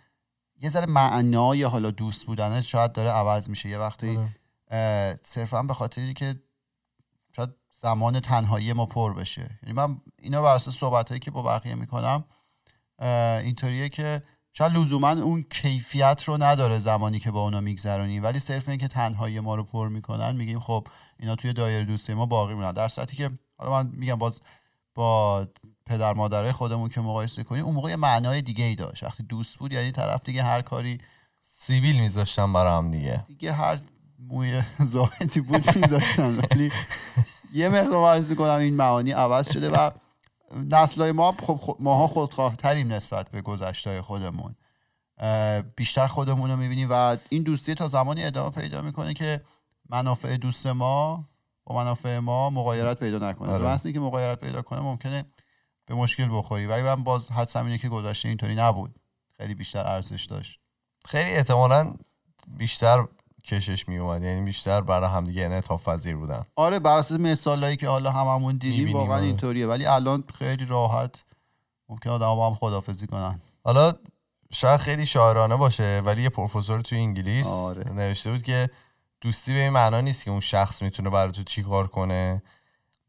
یه 0.60 0.68
ذره 0.70 0.86
معنای 0.86 1.62
حالا 1.62 1.90
دوست 1.90 2.26
بودن 2.26 2.60
شاید 2.60 2.92
داره 2.92 3.10
عوض 3.10 3.50
میشه. 3.50 3.68
یه 3.68 3.78
وقتی 3.78 4.18
آره. 4.70 5.20
صرفا 5.22 5.62
به 5.62 5.74
خاطری 5.74 6.14
که 6.14 6.42
شاید 7.36 7.50
زمان 7.70 8.20
تنهایی 8.20 8.72
ما 8.72 8.86
پر 8.86 9.14
بشه. 9.14 9.58
یعنی 9.62 9.74
من 9.74 10.00
اینا 10.18 10.42
بر 10.42 10.54
اساس 10.54 10.76
صحبت 10.76 11.20
که 11.20 11.30
با 11.30 11.42
بقیه 11.42 11.74
می‌کنم 11.74 12.24
اینطوریه 13.42 13.88
که 13.88 14.22
شاید 14.52 14.72
لزوما 14.72 15.10
اون 15.10 15.44
کیفیت 15.50 16.22
رو 16.26 16.42
نداره 16.42 16.78
زمانی 16.78 17.18
که 17.20 17.30
با 17.30 17.44
اونا 17.44 17.60
میگذرونیم 17.60 18.22
ولی 18.22 18.38
صرف 18.38 18.68
اینکه 18.68 18.88
تنهایی 18.88 19.40
ما 19.40 19.54
رو 19.54 19.64
پر 19.64 19.88
می‌کنن 19.88 20.36
میگیم 20.36 20.60
خب 20.60 20.88
اینا 21.20 21.36
توی 21.36 21.52
دایره 21.52 21.84
دوستی 21.84 22.14
ما 22.14 22.26
باقی 22.26 22.54
میمونن. 22.54 22.72
در 22.72 22.88
صورتی 22.88 23.16
که 23.16 23.30
حالا 23.58 23.70
من 23.72 23.90
میگم 23.94 24.14
باز 24.14 24.40
با 24.94 25.46
پدر 25.86 26.12
مادرای 26.12 26.52
خودمون 26.52 26.88
که 26.88 27.00
مقایسه 27.00 27.44
کنیم 27.44 27.64
اون 27.64 27.74
موقع 27.74 27.90
یه 27.90 27.96
معنای 27.96 28.42
دیگه 28.42 28.64
ای 28.64 28.74
داشت. 28.74 29.04
وقتی 29.04 29.22
دوست 29.22 29.58
بود 29.58 29.72
یعنی 29.72 29.92
طرف 29.92 30.22
دیگه 30.24 30.42
هر 30.42 30.62
کاری 30.62 30.98
سیبیل 31.42 32.00
میذاشتم 32.00 32.52
برای 32.52 32.72
هم 32.72 32.90
دیگه. 32.90 33.24
دیگه 33.26 33.52
هر 33.52 33.78
موی 34.18 34.62
زاهدی 34.78 35.40
بود 35.40 35.76
میذاشتن. 35.76 36.38
ولی 36.38 36.72
یه 37.54 37.68
مقدار 37.68 38.34
کنم 38.34 38.58
این 38.58 38.74
معانی 38.74 39.10
عوض 39.10 39.52
شده 39.52 39.70
و 39.70 39.90
نسلای 40.54 41.12
ما 41.12 41.32
خب 41.32 41.76
ماها 41.80 42.06
خودخواه 42.06 42.56
تریم 42.56 42.92
نسبت 42.92 43.30
به 43.30 43.42
گذشته 43.42 44.02
خودمون. 44.02 44.54
بیشتر 45.76 46.06
خودمون 46.06 46.50
رو 46.50 46.56
می‌بینیم 46.56 46.88
و 46.90 47.16
این 47.28 47.42
دوستی 47.42 47.74
تا 47.74 47.88
زمانی 47.88 48.24
ادامه 48.24 48.50
پیدا 48.50 48.82
می‌کنه 48.82 49.14
که 49.14 49.40
منافع 49.90 50.36
دوست 50.36 50.66
ما 50.66 51.24
با 51.64 51.76
منافع 51.76 52.18
ما 52.18 52.50
مغایرت 52.50 53.00
پیدا 53.00 53.30
نکنه. 53.30 53.52
آره. 53.52 53.80
اینکه 53.84 54.00
مغایرت 54.00 54.40
پیدا 54.40 54.62
کنه 54.62 54.80
ممکنه 54.80 55.24
به 55.86 55.94
مشکل 55.94 56.28
بخوری. 56.30 56.66
ولی 56.66 56.82
من 56.82 57.04
باز 57.04 57.32
حدسم 57.32 57.64
اینه 57.64 57.78
که 57.78 57.88
گذشته 57.88 58.28
اینطوری 58.28 58.54
نبود. 58.54 58.94
خیلی 59.36 59.54
بیشتر 59.54 59.86
ارزش 59.86 60.24
داشت. 60.24 60.60
خیلی 61.06 61.30
احتمالا 61.30 61.94
بیشتر 62.48 63.04
کشش 63.44 63.88
می 63.88 63.98
اومد 63.98 64.22
یعنی 64.22 64.42
بیشتر 64.42 64.80
برای 64.80 65.10
همدیگه 65.10 65.44
انعطاف 65.44 65.88
پذیر 65.88 66.16
بودن. 66.16 66.44
آره 66.56 66.78
بر 66.78 66.98
اساس 66.98 67.20
مثالایی 67.20 67.76
که 67.76 67.88
حالا 67.88 68.10
هممون 68.10 68.56
دیدیم 68.56 68.92
واقعا 68.92 69.16
آره. 69.16 69.24
اینطوریه. 69.24 69.66
ولی 69.66 69.86
الان 69.86 70.24
خیلی 70.38 70.64
راحت. 70.64 71.24
ممکن 71.88 72.10
آدم 72.10 72.26
با 72.26 72.46
هم 72.50 72.54
خدافزی 72.54 73.06
کنن. 73.06 73.40
حالا 73.64 73.92
شاید 74.52 74.80
خیلی 74.80 75.06
شاعرانه 75.06 75.56
باشه 75.56 76.02
ولی 76.04 76.22
یه 76.22 76.28
پروفسور 76.28 76.80
توی 76.80 76.98
انگلیس 76.98 77.46
آره. 77.46 77.92
نوشته 77.92 78.30
بود 78.30 78.42
که 78.42 78.70
دوستی 79.20 79.52
به 79.52 79.58
این 79.58 79.70
معنا 79.70 80.00
نیست 80.00 80.24
که 80.24 80.30
اون 80.30 80.40
شخص 80.40 80.82
می‌تونه 80.82 81.10
برای 81.10 81.32
تو 81.32 81.42
چی 81.42 81.62
کار 81.62 81.86
کنه 81.86 82.42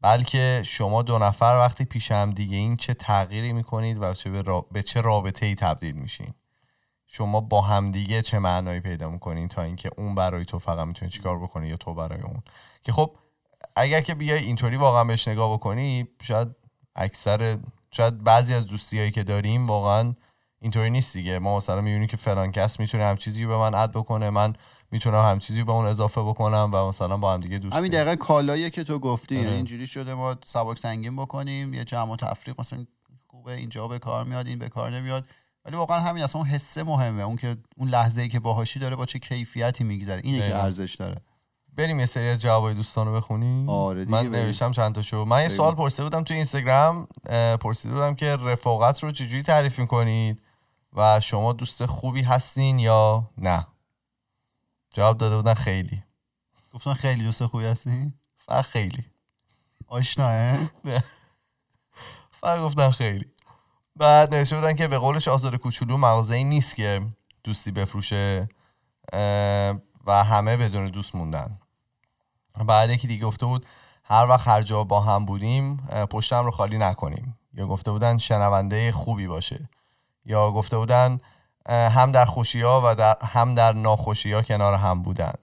بلکه 0.00 0.62
شما 0.64 1.02
دو 1.02 1.18
نفر 1.18 1.58
وقتی 1.64 1.84
پیش 1.84 2.12
هم 2.12 2.30
دیگه 2.30 2.56
این 2.56 2.76
چه 2.76 2.94
تغییری 2.94 3.52
می‌کنید 3.52 4.02
و 4.02 4.14
چه 4.14 4.30
به, 4.30 4.42
را- 4.42 4.66
به 4.72 4.82
چه 4.82 5.00
رابطه 5.00 5.46
ای 5.46 5.54
تبدیل 5.54 5.94
میشین. 5.94 6.34
شما 7.12 7.40
با 7.40 7.60
همدیگه 7.60 8.22
چه 8.22 8.38
معنایی 8.38 8.80
پیدا 8.80 9.10
می‌کنین 9.10 9.48
تا 9.48 9.62
اینکه 9.62 9.90
اون 9.96 10.14
برای 10.14 10.44
تو 10.44 10.58
فقط 10.58 10.86
می‌تونه 10.86 11.10
چیکار 11.10 11.38
بکنه 11.38 11.68
یا 11.68 11.76
تو 11.76 11.94
برای 11.94 12.20
اون؟ 12.20 12.42
که 12.82 12.92
خب 12.92 13.16
اگر 13.76 14.00
که 14.00 14.14
بیای 14.14 14.44
اینطوری 14.44 14.76
واقعا 14.76 15.04
بهش 15.04 15.28
نگاه 15.28 15.52
بکنی 15.52 16.08
شاید 16.22 16.48
اکثر 16.96 17.58
شاید 17.90 18.24
بعضی 18.24 18.54
از 18.54 18.66
دوستیایی 18.66 19.10
که 19.10 19.22
داریم 19.22 19.66
واقعا 19.66 20.14
اینطوری 20.60 20.90
نیست 20.90 21.16
دیگه. 21.16 21.38
ما 21.38 21.56
مثلا 21.56 21.80
می‌بینیم 21.80 22.06
که 22.06 22.16
فلان 22.16 22.52
کس 22.52 22.80
می‌تونه 22.80 23.04
هم 23.04 23.16
چیزی 23.16 23.46
به 23.46 23.56
من 23.56 23.74
اد 23.74 23.90
بکنه 23.90 24.30
من 24.30 24.52
می‌تونم 24.90 25.24
هم 25.24 25.38
چیزی 25.38 25.64
به 25.64 25.72
اون 25.72 25.86
اضافه 25.86 26.22
بکنم 26.22 26.70
و 26.72 26.88
مثلا 26.88 27.16
با 27.16 27.32
هم 27.32 27.40
دیگه 27.40 27.58
دوستیم 27.58 27.78
همین 27.78 27.92
دقیقا 27.92 28.16
کالاییه 28.16 28.70
که 28.70 28.84
تو 28.84 28.98
گفتی 28.98 29.36
آره. 29.36 29.44
یعنی 29.44 29.56
اینجوری 29.56 29.86
شده 29.86 30.14
ما 30.14 30.36
سبک 30.44 30.78
سنگین 30.78 31.16
بکنیم 31.16 31.74
یه 31.74 31.84
جمع 31.84 32.12
و 32.12 32.16
تفریق 32.16 32.60
مثلا 32.60 32.86
خوبه 33.26 33.52
اینجا 33.52 33.88
به 33.88 33.98
کار 33.98 34.24
میاد 34.24 34.46
این 34.46 34.58
به 34.58 34.68
کار 34.68 34.90
نمیاد. 34.90 35.24
ولی 35.64 35.76
واقعا 35.76 36.00
همین 36.00 36.22
اصلا 36.22 36.40
اون 36.40 36.50
حسه 36.50 36.82
مهمه. 36.82 37.22
اون 37.22 37.36
که 37.36 37.56
اون 37.76 37.88
لحظه 37.88 38.22
ای 38.22 38.28
که 38.28 38.40
باهاشی 38.40 38.78
داره 38.78 38.96
با 38.96 39.06
چه 39.06 39.18
کیفیتی 39.18 39.84
میگذره. 39.84 40.20
اینه 40.24 40.38
که 40.38 40.44
دقیقاً. 40.44 40.58
ارزش 40.58 40.94
داره. 40.94 41.20
بریم 41.72 42.00
یه 42.00 42.06
سری 42.06 42.28
از 42.28 42.40
جوابای 42.40 42.74
دوستان 42.74 43.06
رو 43.06 43.14
بخونیم. 43.14 43.68
آره 43.68 44.04
من. 44.04 44.26
نوشتم 44.26 44.72
چند 44.72 44.94
تا 44.94 45.02
شو. 45.02 45.24
من 45.24 45.42
یه. 45.42 45.48
سوال 45.48 45.74
پرسیده 45.74 46.02
بودم 46.02 46.24
توی 46.24 46.36
اینستاگرام 46.36 47.08
پرسیده 47.60 47.94
بودم 47.94 48.14
که 48.14 48.36
رفاقت 48.36 49.02
رو 49.02 49.12
چجوری 49.12 49.42
تعریف 49.42 49.78
می‌کنید 49.78 50.42
و 50.92 51.20
شما 51.20 51.52
دوست 51.52 51.86
خوبی 51.86 52.22
هستین 52.22 52.78
یا 52.78 53.30
نه؟ 53.38 53.66
جواب 54.94 55.18
داده 55.18 55.36
بودن 55.36 55.54
خیلی. 55.54 56.02
گفتن 56.74 56.94
خیلی 56.94 57.24
دوست 57.24 57.46
خوبی 57.46 57.64
هستی 57.64 58.12
فقط 58.38 58.64
خیلی. 58.64 59.04
آشناه؟ 59.88 60.58
فقط 62.30 62.60
گفتن 62.60 62.90
خیلی. 62.90 63.26
بعد 64.00 64.34
نوشته 64.34 64.56
بودن 64.56 64.72
که 64.72 64.88
به 64.88 64.98
قول 64.98 65.18
شاهزاده 65.18 65.58
کوچولو 65.58 65.96
مغازه 65.96 66.42
نیست 66.42 66.76
که 66.76 67.02
دوستی 67.44 67.70
بفروشه 67.70 68.48
و 70.06 70.24
همه 70.24 70.56
بدون 70.56 70.88
دوست 70.88 71.14
موندن. 71.14 71.58
بعد 72.66 72.90
یکی 72.90 73.08
دیگه 73.08 73.26
گفته 73.26 73.46
بود 73.46 73.66
هر 74.04 74.26
وقت 74.26 74.48
هر 74.48 74.62
جا 74.62 74.84
با 74.84 75.00
هم 75.00 75.26
بودیم 75.26 75.76
پشتم 76.10 76.44
رو 76.44 76.50
خالی 76.50 76.78
نکنیم. 76.78 77.38
یا 77.54 77.66
گفته 77.66 77.90
بودن 77.90 78.18
شنونده 78.18 78.92
خوبی 78.92 79.26
باشه. 79.26 79.68
یا 80.24 80.50
گفته 80.50 80.76
بودن 80.76 81.18
هم 81.68 82.12
در 82.12 82.24
خوشی 82.24 82.62
ها 82.62 82.82
و 82.84 82.94
در 82.94 83.16
هم 83.22 83.54
در 83.54 83.72
ناخوشی 83.72 84.32
ها 84.32 84.42
کنار 84.42 84.74
هم 84.74 85.02
بودن. 85.02 85.34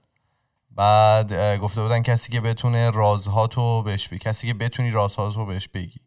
بعد 0.72 1.58
گفته 1.58 1.82
بودن 1.82 2.02
کسی 2.02 2.32
که 2.32 2.42
بتونه 2.42 2.90
رازها 2.90 3.48
تو 3.48 3.84
بهش 3.84 4.08
بگی 4.08 4.20
کسی 4.20 4.48
که 4.48 4.54
بتونی 4.54 4.92
رازها 4.92 5.32
تو 5.32 5.46
بهش 5.46 5.68
بگی. 5.68 6.00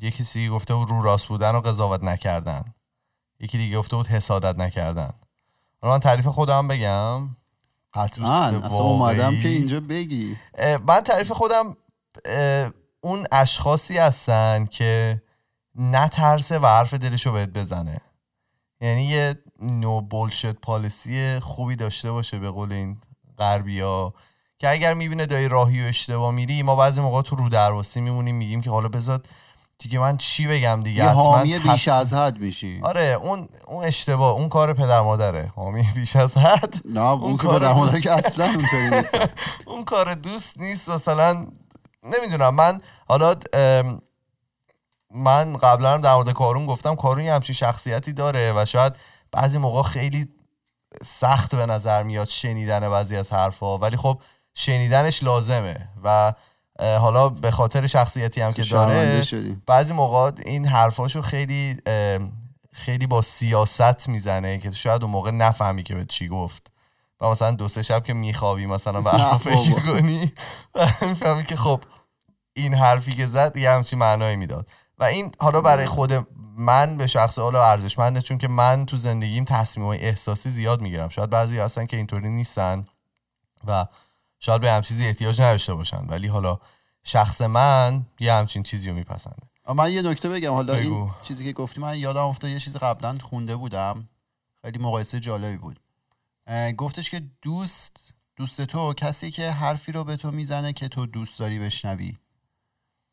یکی 0.00 0.22
کسی 0.22 0.48
گفته 0.48 0.74
بود 0.74 0.88
رو 0.88 1.02
راست 1.02 1.26
بودن 1.26 1.54
و 1.54 1.60
قضاوت 1.60 2.04
نکردن. 2.04 2.74
یکی 3.40 3.58
دیگه 3.58 3.78
گفته 3.78 3.96
بود 3.96 4.06
حسادت 4.06 4.58
نکردن. 4.58 5.12
حالا 5.82 5.94
من 5.94 6.00
تعریف 6.00 6.26
خودم 6.26 6.68
بگم. 6.68 7.28
دوست 7.94 8.20
اصلا 8.20 8.84
اومدم. 8.84 9.42
که 9.42 9.48
اینجا 9.48 9.80
بگی. 9.80 10.36
من 10.86 11.00
تعریف 11.00 11.32
خودم 11.32 11.76
اون 13.00 13.26
اشخاصی 13.32 13.98
هستن 13.98 14.64
که 14.64 15.22
نترسه 15.74 16.58
و 16.58 16.66
حرف 16.66 16.94
دلشو 16.94 17.32
بهت 17.32 17.48
بزنه. 17.48 18.00
یعنی 18.80 19.04
یه 19.04 19.38
نو 19.62 20.00
بولشت 20.00 20.52
پالیسی 20.52 21.40
خوبی 21.40 21.76
داشته 21.76 22.12
باشه 22.12 22.38
به 22.38 22.50
قول 22.50 22.72
این 22.72 23.00
غربی 23.38 23.80
ها 23.80 24.14
که 24.58 24.70
اگر 24.70 24.94
می‌بینه 24.94 25.26
دایی 25.26 25.48
راهی 25.48 25.84
و 25.84 25.86
اشتباه 25.86 26.30
میری 26.30 26.62
ما 26.62 26.76
بعضی 26.76 27.00
موقع 27.00 27.22
تو 27.22 27.36
رو 27.36 27.48
درواسی 27.48 28.00
میمونیم 28.00 28.36
میگیم 28.36 28.60
که 28.60 28.70
حالا 28.70 28.88
بذات 28.88 29.26
دیگه 29.78 29.98
من 29.98 30.16
چی 30.16 30.46
بگم 30.46 30.80
دیگه؟ 30.84 31.04
یه 31.04 31.08
حامی 31.10 31.58
بیش 31.58 31.88
از 31.88 32.14
حد 32.14 32.38
میشی 32.38 32.80
آره 32.82 33.18
اون 33.22 33.48
اون 33.68 33.84
اشتباه 33.84 34.32
اون 34.32 34.48
کار 34.48 34.72
پدر 34.74 35.00
مادره. 35.00 35.52
حامی 35.56 35.82
بیش 35.94 36.16
از 36.16 36.36
حد. 36.36 36.74
نه 36.84 37.00
اون 37.00 37.36
که 37.36 37.42
کار 37.46 37.60
در 37.60 37.68
دو- 37.68 37.74
مادر 37.74 38.00
که 38.00 38.12
اصلا 38.12 38.44
اونطوری 38.44 38.90
نیست. 38.90 39.18
اون 39.66 39.84
کار 39.84 40.14
دوست 40.14 40.58
نیست 40.60 40.90
مثلا 40.90 41.46
نمی‌دونم. 42.02 42.54
من 42.54 42.80
حالا 43.08 43.34
من 45.14 45.56
قبلا 45.56 45.92
هم 45.94 46.00
در 46.00 46.14
مورد 46.14 46.32
کارون 46.32 46.66
گفتم 46.66 46.94
کارون 46.94 47.24
یه 47.24 47.32
همچین 47.34 47.54
شخصیتی 47.54 48.12
داره 48.12 48.52
و 48.56 48.64
شاید 48.64 48.92
بعضی 49.32 49.58
موقع 49.58 49.82
خیلی 49.82 50.28
سخت 51.04 51.54
به 51.54 51.66
نظر 51.66 52.02
میاد 52.02 52.28
شنیدن 52.28 52.80
بعضی 52.90 53.16
از 53.16 53.32
حرفها 53.32 53.78
ولی 53.78 53.96
خب 53.96 54.20
شنیدنش 54.54 55.22
لازمه 55.22 55.88
و 56.04 56.32
حالا 56.80 57.28
به 57.28 57.50
خاطر 57.50 57.86
شخصیتی 57.86 58.40
هم 58.40 58.52
که 58.52 58.62
داره 58.62 59.22
شدیم 59.22 59.62
بعضی 59.66 59.92
موقع 59.92 60.30
این 60.46 60.66
حرفاشو 60.66 61.22
خیلی 61.22 61.76
خیلی 62.72 63.06
با 63.06 63.22
سیاست 63.22 64.08
می‌زنه 64.08 64.58
که 64.58 64.70
شاید 64.70 65.02
اون 65.02 65.12
موقع 65.12 65.30
نفهمی 65.30 65.82
که 65.82 65.94
به 65.94 66.04
چی 66.04 66.28
گفت. 66.28 66.70
و 67.20 67.30
مثلا 67.30 67.50
دو 67.50 67.68
سه 67.68 67.82
شب 67.82 68.04
که 68.04 68.14
میخوابی 68.14 68.66
مثلا 68.66 69.00
به 69.00 69.10
حرف 69.10 69.42
فکر. 69.42 69.80
کنی 69.80 70.32
و 70.74 70.86
می‌فهمی 71.06 71.44
که 71.44 71.56
خب 71.56 71.80
این 72.54 72.74
حرفی 72.74 73.12
که 73.14 73.26
زد 73.26 73.56
یه 73.56 73.70
همچین 73.70 73.98
معنایی 73.98 74.36
می‌داد. 74.36 74.68
و 74.98 75.04
این 75.04 75.32
حالا 75.40 75.60
برای 75.60 75.86
خود 75.86 76.26
من 76.56 76.96
به 76.96 77.06
شخص 77.06 77.38
حالا 77.38 77.64
ارزشمنده 77.64 78.20
چون 78.20 78.38
که 78.38 78.48
من 78.48 78.86
تو 78.86 78.96
زندگیم 78.96 79.44
تصمیم 79.44 79.86
احساسی 79.86 80.50
زیاد 80.50 80.80
می‌گیرم. 80.80 81.08
شاید 81.08 81.30
بعضی 81.30 81.58
هستن 81.58 81.86
که 81.86 81.96
اینطوری 81.96 82.30
نیستن 82.30 82.86
و 83.66 83.86
شاید 84.44 84.60
به 84.60 84.70
همچین 84.70 84.88
چیزی 84.88 85.06
احتیاج 85.06 85.40
نداشته 85.40 85.74
باشن 85.74 86.06
ولی 86.08 86.26
حالا 86.26 86.58
شخص 87.04 87.40
من 87.40 88.06
یه 88.20 88.32
همچین 88.32 88.62
چیزی 88.62 88.88
رو 88.90 88.94
میپسنده. 88.94 89.42
من 89.76 89.92
یه 89.92 90.02
نکته 90.02 90.28
بگم. 90.28 90.52
حالا 90.52 90.74
بگو. 90.74 90.94
این 90.94 91.10
چیزی 91.22 91.44
که 91.44 91.52
گفتی 91.52 91.80
من 91.80 91.98
یادم 91.98 92.20
افتاد 92.20 92.50
یه 92.50 92.60
چیز 92.60 92.76
قبلا 92.76 93.18
خونده 93.22 93.56
بودم. 93.56 94.08
خیلی 94.62 94.78
مقایسه 94.78 95.20
جالبی 95.20 95.56
بود. 95.56 95.80
گفتش 96.76 97.10
که 97.10 97.22
دوست 97.42 98.14
دوست 98.36 98.62
تو 98.62 98.94
کسی 98.94 99.30
که 99.30 99.50
حرفی 99.50 99.92
رو 99.92 100.04
به 100.04 100.16
تو 100.16 100.30
می‌زنه 100.30 100.72
که 100.72 100.88
تو 100.88 101.06
دوست 101.06 101.38
داری 101.38 101.58
بشنوی. 101.58 102.16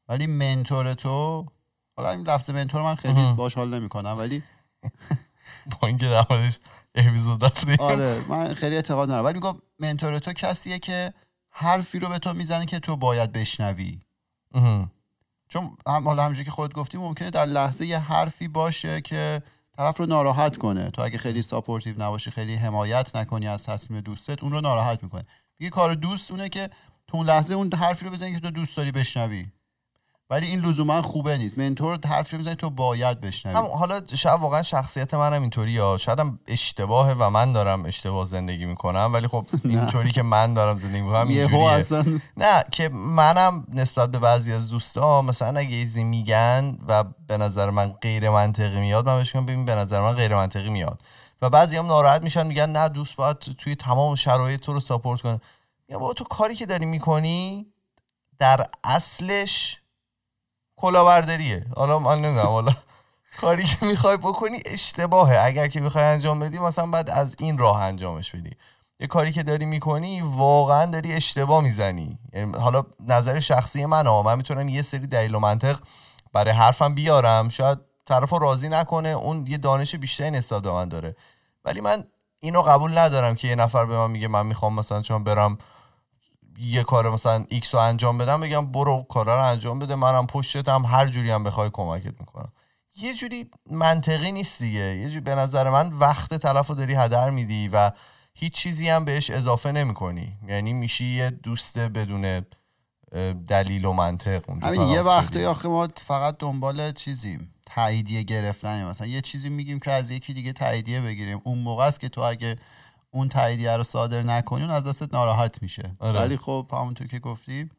ولی 0.08 0.28
منتور 0.28 0.94
تو 0.94 1.46
حالا 1.98 2.12
این 2.12 2.28
لفظ 2.28 2.50
منتور 2.50 2.82
من 2.82 2.96
خیلی. 2.96 3.34
باش 3.34 3.56
حال 3.56 3.80
نمی‌کنم 3.80 4.16
ولی 4.18 4.44
با 5.72 5.88
اینکه 5.88 6.08
در 6.10 6.26
اپیزود 6.96 7.46
رفتیم. 7.46 7.76
آره 7.80 8.26
من 8.30 8.54
خیلی 8.54 8.76
اعتقاد 8.76 9.10
ندارم. 9.10 9.26
ولی 9.26 9.34
میگم 9.34 9.58
منتور 9.80 10.20
تو 10.20 10.34
کسیه 10.34 10.80
که 10.80 11.14
حرفی 11.50 12.00
رو 12.00 12.10
به 12.10 12.20
تو 12.20 12.34
می‌زنه 12.34 12.66
که 12.66 12.80
تو 12.80 12.98
باید 12.98 13.32
بشنوی. 13.32 14.00
چون 15.50 15.78
هم 15.88 16.08
حالا 16.08 16.24
همونجوری 16.24 16.46
که 16.46 16.52
خودت 16.52 16.74
گفتی 16.74 16.98
ممکنه 16.98 17.30
در 17.30 17.46
لحظه 17.46 17.86
یه 17.86 18.00
حرفی 18.00 18.48
باشه 18.48 19.02
که 19.02 19.44
طرف 19.78 19.98
رو 19.98 20.06
ناراحت 20.06 20.58
کنه. 20.58 20.90
تو 20.90 21.02
اگه 21.02 21.18
خیلی 21.18 21.42
supportive 21.42 22.02
نباشی 22.02 22.32
خیلی 22.32 22.56
حمایت 22.56 23.16
نکنی 23.16 23.48
از 23.48 23.64
تصمیم 23.64 24.02
دوستت 24.02 24.44
اون 24.44 24.52
رو 24.52 24.62
ناراحت 24.62 25.04
می‌کنه. 25.04 25.26
میگه 25.60 25.70
کار 25.70 25.96
دوست 25.96 26.32
اونه 26.32 26.50
که 26.50 26.70
تو 27.08 27.18
اون 27.18 27.26
لحظه 27.26 27.54
اون 27.54 27.74
حرفی 27.74 28.06
رو 28.06 28.12
بزنی 28.12 28.34
که 28.34 28.40
تو 28.40 28.52
دوست 28.52 28.78
داری 28.78 28.92
بشنوی. 28.92 29.48
ولی 30.32 30.48
این 30.48 30.60
لزوما 30.60 31.02
خوبه 31.02 31.38
نیست. 31.38 31.58
mentor 31.58 32.00
حرفی 32.06 32.32
رو 32.32 32.38
می‌زنی 32.38 32.56
تو 32.56 32.70
باید 32.70 33.22
بشنوی. 33.22 33.56
هم 33.56 33.66
حالا 33.66 34.02
شاید 34.16 34.42
واقعا 34.42 34.62
شخصیت 34.64 35.14
منم 35.14 35.42
اینطوری 35.42 35.78
ها 35.78 35.98
شاید 35.98 36.20
هم 36.20 36.40
اشتباهه 36.48 37.16
و 37.20 37.30
من 37.30 37.54
دارم 37.54 37.86
اشتباه 37.86 38.26
زندگی 38.26 38.66
می‌کنم 38.66 39.10
ولی 39.14 39.28
خب 39.28 39.46
اینطوری 39.64 40.12
که 40.12 40.22
من 40.22 40.54
دارم 40.54 40.78
زندگی 40.78 41.02
می‌کنم 41.02 41.28
اینجوریه. 41.28 42.22
نه 42.38 42.64
که 42.72 42.90
منم 42.90 43.66
نسبت 43.74 44.12
به 44.12 44.20
بعضی 44.20 44.54
از 44.54 44.70
دوستان 44.70 45.26
مثلا 45.26 45.60
اگه 45.60 45.76
چیزی 45.76 46.04
میگن 46.04 46.78
و 46.88 47.04
به 47.28 47.38
نظر 47.38 47.70
من 47.70 47.88
غیر 47.90 48.30
منطقی 48.30 48.80
میاد 48.80 49.06
من 49.06 49.18
بهش 49.18 49.36
ببین 49.36 49.66
به 49.66 49.76
نظر 49.76 50.02
من 50.02 50.14
غیر 50.14 50.36
منطقی 50.36 50.70
میاد. 50.70 51.02
و 51.42 51.50
بعضی 51.50 51.78
هم 51.78 51.86
ناراحت 51.86 52.24
میشن 52.24 52.48
میگن 52.48 52.70
نه 52.70 52.90
دوست 52.90 53.16
باید 53.16 53.38
توی 53.38 53.76
تمام 53.76 54.16
شرایط 54.16 54.60
تو 54.60 54.74
رو 54.74 54.80
ساپورت 54.80 55.22
کنه. 55.22 55.42
یا 55.90 56.00
با 56.00 56.14
تو 56.14 56.24
کاری 56.24 56.56
که 56.56 56.66
داری 56.66 56.86
می‌کنی 56.86 57.66
در 58.40 58.68
اصلش 58.84 59.81
کلاهبرداریه 60.82 61.66
حالا 61.76 62.00
من 62.00 62.22
نمی‌دونم 62.22 62.48
حالا 62.48 62.74
کاری 63.42 63.64
که 63.64 63.86
می‌خوای 63.86 64.18
بکنی 64.18 64.60
اشتباهه. 64.66 65.40
اگر 65.46 65.68
که 65.68 65.82
می‌خوای 65.82 66.04
انجام 66.04 66.40
بدی 66.40 66.60
مثلا 66.60 66.88
بعد 66.88 67.10
از 67.10 67.36
این 67.40 67.58
راه 67.58 67.82
انجامش 67.82 68.32
بدی. 68.32 68.52
یه 69.00 69.08
کاری 69.08 69.32
که 69.32 69.44
داری 69.44 69.66
می‌کنی 69.66 70.22
واقعا 70.22 70.86
داری 70.86 71.14
اشتباه 71.14 71.64
می‌زنی. 71.64 72.20
یعنی 72.34 72.58
حالا 72.58 72.84
نظر 73.08 73.40
شخصی 73.40 73.86
من 73.86 74.08
ها 74.08 74.24
من 74.24 74.38
می‌تونم 74.38 74.70
یه 74.70 74.82
سری 74.82 75.08
دلیل 75.08 75.36
و 75.36 75.40
منطق 75.40 75.80
برای 76.34 76.54
حرفم 76.54 76.94
بیارم. 76.96 77.50
شاید 77.50 77.78
طرف 78.06 78.34
راضی 78.34 78.70
نکنه 78.70 79.10
اون 79.10 79.48
یه 79.48 79.58
دانش 79.58 79.96
بیشتری 79.96 80.32
نسبت 80.32 80.62
به 80.62 80.72
من 80.72 80.90
داره. 80.90 81.16
ولی 81.66 81.82
من 81.82 82.04
اینو 82.40 82.62
قبول 82.62 82.98
ندارم 82.98 83.36
که 83.36 83.48
یه 83.48 83.56
نفر 83.56 83.86
به 83.86 83.98
من 83.98 84.12
میگه 84.12 84.28
من 84.28 84.46
می‌خوام 84.46 84.76
مثلا 84.76 85.02
چون 85.02 85.24
برم 85.24 85.58
یه 86.60 86.84
کار 86.84 87.10
مثلا 87.10 87.46
ایکس 87.50 87.76
رو 87.76 87.82
انجام 87.82 88.18
بدم 88.18 88.42
بگم 88.42 88.72
برو 88.72 89.06
کارا 89.10 89.36
رو 89.36 89.44
انجام 89.44 89.80
بده. 89.80 89.96
منم 89.96 90.28
پشتتم 90.28 90.86
هر 90.86 91.08
جوری 91.08 91.32
هم 91.32 91.44
بخوای 91.44 91.70
کمکت 91.74 92.20
می‌کنم. 92.20 92.52
یه 92.98 93.14
جوری 93.14 93.50
منطقی 93.72 94.32
نیست 94.32 94.62
دیگه. 94.62 94.80
یه 94.80 95.08
جوری 95.08 95.20
به 95.20 95.36
نظر 95.36 95.70
من 95.70 95.90
وقت 95.94 96.34
تلف 96.34 96.68
رو 96.68 96.76
داری 96.76 96.94
هدر 96.94 97.30
میدی 97.30 97.68
و 97.68 97.92
هیچ 98.34 98.54
چیزی 98.54 98.90
هم 98.90 99.06
بهش 99.06 99.30
اضافه 99.30 99.72
نمی 99.72 99.94
کنی 99.94 100.38
یعنی 100.48 100.74
میشی 100.74 101.06
یه 101.06 101.30
دوست 101.30 101.80
بدون 101.80 102.46
دلیل 103.48 103.86
و 103.86 103.94
منطق 103.94 104.50
همین 104.50 104.82
یه. 104.82 105.02
وقتی 105.02 105.46
آخه 105.46 105.68
ما 105.68 105.88
فقط 105.96 106.38
دنبال 106.40 106.92
چیزیم. 106.92 107.54
تاییدیه 107.66 108.24
گرفتن 108.24 108.86
مثلا 108.86 109.08
یه 109.08 109.22
چیزی 109.22 109.50
میگیم 109.50 109.80
که 109.80 109.92
از 109.92 110.12
یکی 110.12 110.34
دیگه 110.34 110.54
تاییدیه 110.54 111.02
بگیریم. 111.02 111.42
اون 111.44 111.58
موقع 111.58 111.86
است 111.86 112.00
که 112.00 112.10
تو 112.10 112.22
اگه 112.22 112.56
اون 113.12 113.30
تاییدیه 113.30 113.78
رو 113.78 113.84
صادر 113.84 114.24
نکنی 114.24 114.62
اون 114.62 114.72
از 114.72 114.88
دستت 114.88 115.14
ناراحت 115.14 115.62
میشه. 115.62 115.96
آره. 116.00 116.20
ولی 116.20 116.38
خب 116.38 116.68
همونطور 116.72 117.08
که 117.08 117.20
گفتی 117.20 117.70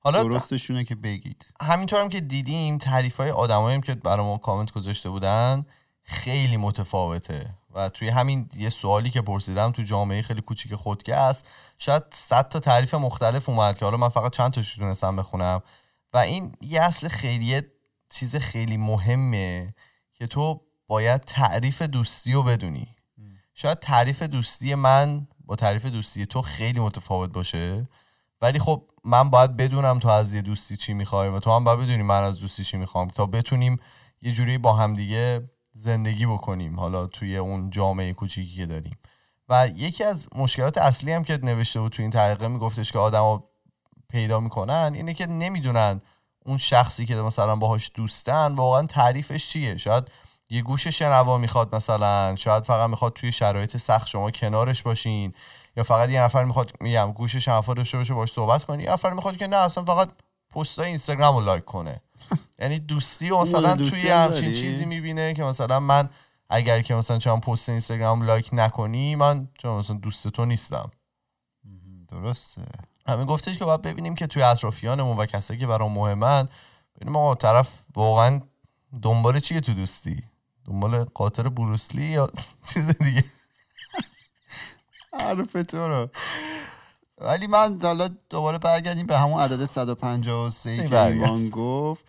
حالا 0.00 0.22
درستشونه 0.22 0.84
که 0.84 0.94
بگید. 0.94 1.46
همینطور 1.60 2.00
هم 2.00 2.08
که 2.08 2.20
دیدیم 2.20 2.78
تعریف 2.78 3.16
های 3.16 3.30
آدمایی 3.30 3.80
که 3.80 3.94
برای 3.94 4.26
ما 4.26 4.38
کامنت 4.38 4.72
گذاشته 4.72 5.10
بودن 5.10 5.66
خیلی 6.02 6.56
متفاوته. 6.56 7.54
و 7.74 7.88
توی 7.88 8.08
همین 8.08 8.48
یه 8.56 8.70
سوالی 8.70 9.10
که 9.10 9.20
پرسیدم 9.20 9.72
تو 9.72 9.82
جامعه 9.82 10.22
خیلی 10.22 10.40
کوچیک 10.40 10.74
خودکه 10.74 11.16
است. 11.16 11.48
شاید 11.78 12.02
100 12.12 12.48
تا 12.48 12.60
تعریف 12.60 12.94
مختلف 12.94 13.48
اومد 13.48 13.78
که 13.78 13.84
حالا 13.84 13.96
من 13.96 14.08
فقط 14.08 14.32
چند 14.32 14.52
تاشو 14.52 14.80
تونستم 14.80 15.16
بخونم. 15.16 15.62
و 16.12 16.18
این 16.18 16.56
یه 16.60 16.80
اصل 16.80 17.08
خیلی 17.08 17.62
چیز 18.10 18.36
خیلی 18.36 18.76
مهمه 18.76 19.74
که 20.12 20.26
تو 20.26 20.60
باید 20.86 21.20
تعریف 21.20 21.82
دوستی 21.82 22.32
رو 22.32 22.42
بدونی. 22.42 22.93
شاید 23.54 23.78
تعریف 23.78 24.22
دوستی 24.22 24.74
من 24.74 25.26
با 25.44 25.56
تعریف 25.56 25.86
دوستی 25.86 26.26
تو 26.26 26.42
خیلی 26.42 26.80
متفاوت 26.80 27.30
باشه. 27.30 27.88
ولی 28.40 28.58
خب 28.58 28.82
من 29.04 29.30
باید 29.30 29.56
بدونم 29.56 29.98
تو 29.98 30.08
از 30.08 30.34
یه 30.34 30.42
دوستی 30.42 30.76
چی 30.76 30.94
می‌خوای 30.94 31.28
و 31.28 31.38
تو 31.38 31.50
هم 31.50 31.64
باید 31.64 31.80
بدونی 31.80 32.02
من 32.02 32.22
از 32.22 32.40
دوستی 32.40 32.64
چی 32.64 32.76
می‌خوام 32.76 33.08
تا 33.08 33.26
بتونیم 33.26 33.80
یه 34.22 34.32
جوری 34.32 34.58
با 34.58 34.72
همدیگه 34.72 35.50
زندگی 35.72 36.26
بکنیم 36.26 36.80
حالا 36.80 37.06
توی 37.06 37.36
اون 37.36 37.70
جامعه 37.70 38.12
کوچیکی 38.12 38.56
که 38.56 38.66
داریم. 38.66 38.98
و 39.48 39.68
یکی 39.68 40.04
از 40.04 40.28
مشکلات 40.34 40.78
اصلی 40.78 41.12
هم 41.12 41.24
که 41.24 41.38
نوشته 41.42 41.80
بود 41.80 41.92
تو 41.92 42.02
این 42.02 42.10
تحقیقه 42.10 42.48
میگفتش 42.48 42.92
که 42.92 42.98
آدما 42.98 43.44
پیدا 44.08 44.40
می‌کنن 44.40 44.92
اینه 44.94 45.14
که 45.14 45.26
نمی‌دونن 45.26 46.00
اون 46.46 46.56
شخصی 46.56 47.06
که 47.06 47.14
مثلا 47.14 47.56
باهاش 47.56 47.90
دوستن 47.94 48.54
واقعا 48.54 48.86
تعریفش 48.86 49.48
چیه. 49.48 49.76
شاید 49.76 50.10
یه 50.54 50.62
گوش 50.62 50.88
شنوا 50.88 51.38
می‌خواد 51.38 51.74
مثلا 51.74 52.36
شاید 52.36 52.64
فقط 52.64 52.90
می‌خواد 52.90 53.12
توی 53.12 53.32
شرایط 53.32 53.76
سخت 53.76 54.06
شما 54.06 54.30
کنارش 54.30 54.82
باشین 54.82 55.34
یا 55.76 55.82
فقط 55.82 56.10
یه 56.10 56.22
نفر 56.22 56.44
می‌خواد 56.44 56.72
میگم 56.80 57.12
گوش 57.12 57.36
شنوا 57.36 57.74
داشته 57.74 57.98
باشه 57.98 58.14
باش 58.14 58.32
صحبت 58.32 58.64
کنی 58.64 58.82
یه 58.82 58.92
نفر 58.92 59.12
می‌خواد 59.12 59.36
که 59.36 59.46
نه 59.46 59.56
اصلا 59.56 59.84
فقط 59.84 60.08
پستای 60.50 60.88
اینستاگرام 60.88 61.36
رو 61.36 61.44
لایک 61.44 61.64
کنه. 61.64 62.00
یعنی 62.60 62.78
دوستی 62.78 63.30
و 63.30 63.38
مثلا 63.38 63.76
دوستی 63.76 64.00
توی 64.00 64.10
هم 64.10 64.28
همچین؟ 64.28 64.52
چیزی 64.52 64.84
می‌بینه 64.84 65.34
که 65.34 65.42
مثلا 65.42 65.80
من 65.80 66.08
اگر 66.50 66.82
که 66.82 66.94
مثلا 66.94 67.18
چون 67.18 67.40
پست 67.40 67.68
اینستاگرام 67.68 68.22
لایک 68.22 68.50
نکنی 68.52 69.16
من 69.16 69.48
چون 69.58 69.78
مثلا 69.78 69.96
دوست 69.96 70.28
تو 70.28 70.44
نیستم. 70.44 70.90
درسته. 72.08 72.62
همین 73.08 73.26
گفتش 73.26 73.58
که 73.58 73.64
باید 73.64 73.82
ببینیم 73.82 74.14
که 74.14 74.26
توی 74.26 74.42
اطرافیانمون 74.42 75.16
و 75.16 75.26
کسایی 75.26 75.60
که 75.60 75.66
برام 75.66 75.92
مهمن 75.92 76.48
ببینیم 76.96 77.16
آقا 77.16 77.34
طرف 77.34 77.72
واقعا 77.96 78.40
دنبال 79.02 79.40
چیه 79.40 79.60
تو 79.60 79.74
دوستی؟ 79.74 80.22
دنبال 80.64 81.04
قاطر 81.04 81.48
بروسلی 81.48 82.04
یا 82.04 82.30
چیز 82.74 82.86
دیگه. 82.86 83.24
حرف 85.20 85.52
تو 85.52 85.88
رو. 85.88 86.08
ولی 87.18 87.46
من 87.46 87.78
حالا 87.82 88.08
دوباره 88.30 88.58
برگردیم 88.58 89.06
به 89.06 89.18
همون 89.18 89.40
عدد 89.40 89.64
153 89.64 90.88
که. 90.88 91.00
ایمان 91.00 91.48
گفت. 91.48 92.04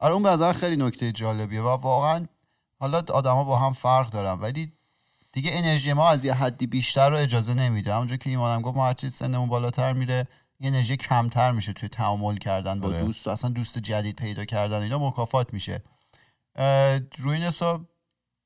آره 0.00 0.14
اون 0.14 0.22
به 0.22 0.28
نظر 0.28 0.52
خیلی 0.52 0.76
نکته 0.76 1.12
جالبیه 1.12 1.62
و 1.62 1.68
واقعا 1.68 2.26
حالا 2.80 3.02
آدما 3.14 3.44
با 3.44 3.58
هم 3.58 3.72
فرق 3.72 4.10
دارن 4.10 4.40
ولی 4.40 4.72
دیگه 5.32 5.50
انرژی 5.54 5.92
ما 5.92 6.08
از 6.08 6.24
یه 6.24 6.34
حدی 6.34 6.66
بیشتر 6.66 7.10
رو 7.10 7.16
اجازه 7.16 7.54
نمیده. 7.54 7.94
همونجور 7.94 8.16
که 8.16 8.30
ایمانم 8.30 8.62
گفت 8.62 8.76
ما 8.76 8.86
هرچی 8.86 9.10
سنمون 9.10 9.48
بالاتر 9.48 9.92
میره 9.92 10.28
یه 10.60 10.68
انرژی 10.70 10.96
کمتر 10.96 11.52
میشه 11.52 11.72
توی 11.72 11.88
تعامل 11.88 12.36
کردن 12.36 12.80
با 12.80 12.88
آره. 12.88 13.02
دوست 13.02 13.26
و 13.26 13.30
اصلا 13.30 13.50
دوست 13.50 13.78
جدید 13.78 14.16
پیدا 14.16 14.44
کردن 14.44 14.82
اینا 14.82 14.98
مکافات 14.98 15.52
میشه. 15.52 15.82
روی 17.18 17.34
این 17.34 17.42
حساب 17.42 17.84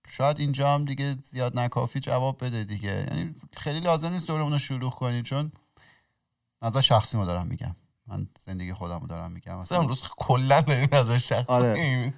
شاید 0.09 0.41
اینجا 0.41 0.75
هم 0.75 0.85
دیگه 0.85 1.17
زیاد 1.23 1.59
نکافی 1.59 2.01
جواب 2.01 2.45
بده 2.45 2.65
دیگه. 2.65 3.07
یعنی 3.11 3.35
خیلی 3.53 3.81
لازم 3.81 4.13
نیست 4.13 4.27
دورمون 4.27 4.53
رو 4.53 4.59
شروع 4.59 4.91
کنیم 4.91 5.23
چون 5.23 5.53
نظر 6.63 6.81
شخصی 6.81 7.17
ما 7.17 7.25
دارم 7.25 7.47
میگم. 7.47 7.77
من 8.07 8.29
زندگی 8.45 8.73
خودم 8.73 9.01
رو 9.01 9.07
دارم 9.07 9.33
میگم. 9.33 9.59
مثلا 9.59 9.79
امروز 9.79 10.03
کلا 10.17 10.61
داریم 10.61 10.89
نظر 10.93 11.19
شخصی 11.19 11.53
آره. 11.53 12.15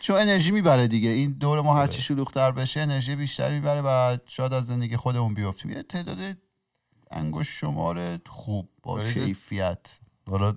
چون 0.00 0.16
انرژی 0.16 0.50
می‌بره 0.50 0.88
دیگه. 0.88 1.08
این 1.08 1.32
دور 1.32 1.60
ما 1.60 1.74
هرچی 1.74 2.00
شلوغتر 2.00 2.50
بشه 2.50 2.80
انرژی 2.80 3.16
بیشتری 3.16 3.54
می‌بره 3.54 3.82
و 3.82 4.18
شاید 4.26 4.52
از 4.52 4.66
زندگی 4.66 4.96
خودمون 4.96 5.34
بیافتیم 5.34 5.70
یه 5.70 5.82
تعداد 5.82 6.36
انگشت 7.10 7.52
شمار 7.52 8.18
خوب 8.26 8.68
با 8.82 9.04
کیفیت. 9.04 9.98
حالا 10.30 10.56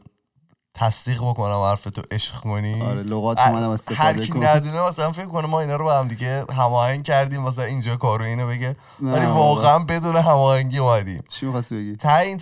تصدیق 0.74 1.18
بکنم 1.22 1.62
حرف 1.62 1.84
تو 1.84 2.02
عشق 2.12 2.36
کنی 2.40 2.82
آره 2.82 3.02
لغات 3.04 3.40
هر- 3.40 3.52
منم 3.52 3.64
هر 3.64 3.70
استفاده 3.74 4.26
کی 4.26 4.32
کن. 4.32 4.44
ندونه 4.46 4.82
مثلا 4.88 5.12
فکر 5.12 5.26
کنه 5.26 5.48
ما 5.48 5.60
اینا 5.62 5.76
رو 5.76 5.86
با 5.86 6.00
هم 6.00 6.08
دیگه 6.08 6.46
هماهنگ 6.56 7.04
کردیم 7.04 7.42
مثلا 7.42 7.66
اینجا 7.66 7.96
کارو 7.96 8.26
اینو 8.26 8.48
بگه. 8.48 8.76
ولی 9.02 9.26
واقعا. 9.26 9.80
بدون 9.80 10.16
هماهنگی 10.16 10.78
اومدیم. 10.78 11.24
چی 11.30 11.46
می‌خواستی 11.46 11.76
بگی؟ 11.76 11.96
ته 11.96 12.16
این 12.18 12.40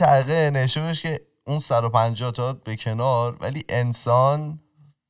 نوشته 0.49 0.81
بودش 0.81 1.01
که 1.01 1.19
اون 1.47 1.59
150 1.59 2.31
تا 2.31 2.53
به 2.53 2.75
کنار 2.75 3.37
ولی 3.41 3.63
انسان 3.69 4.59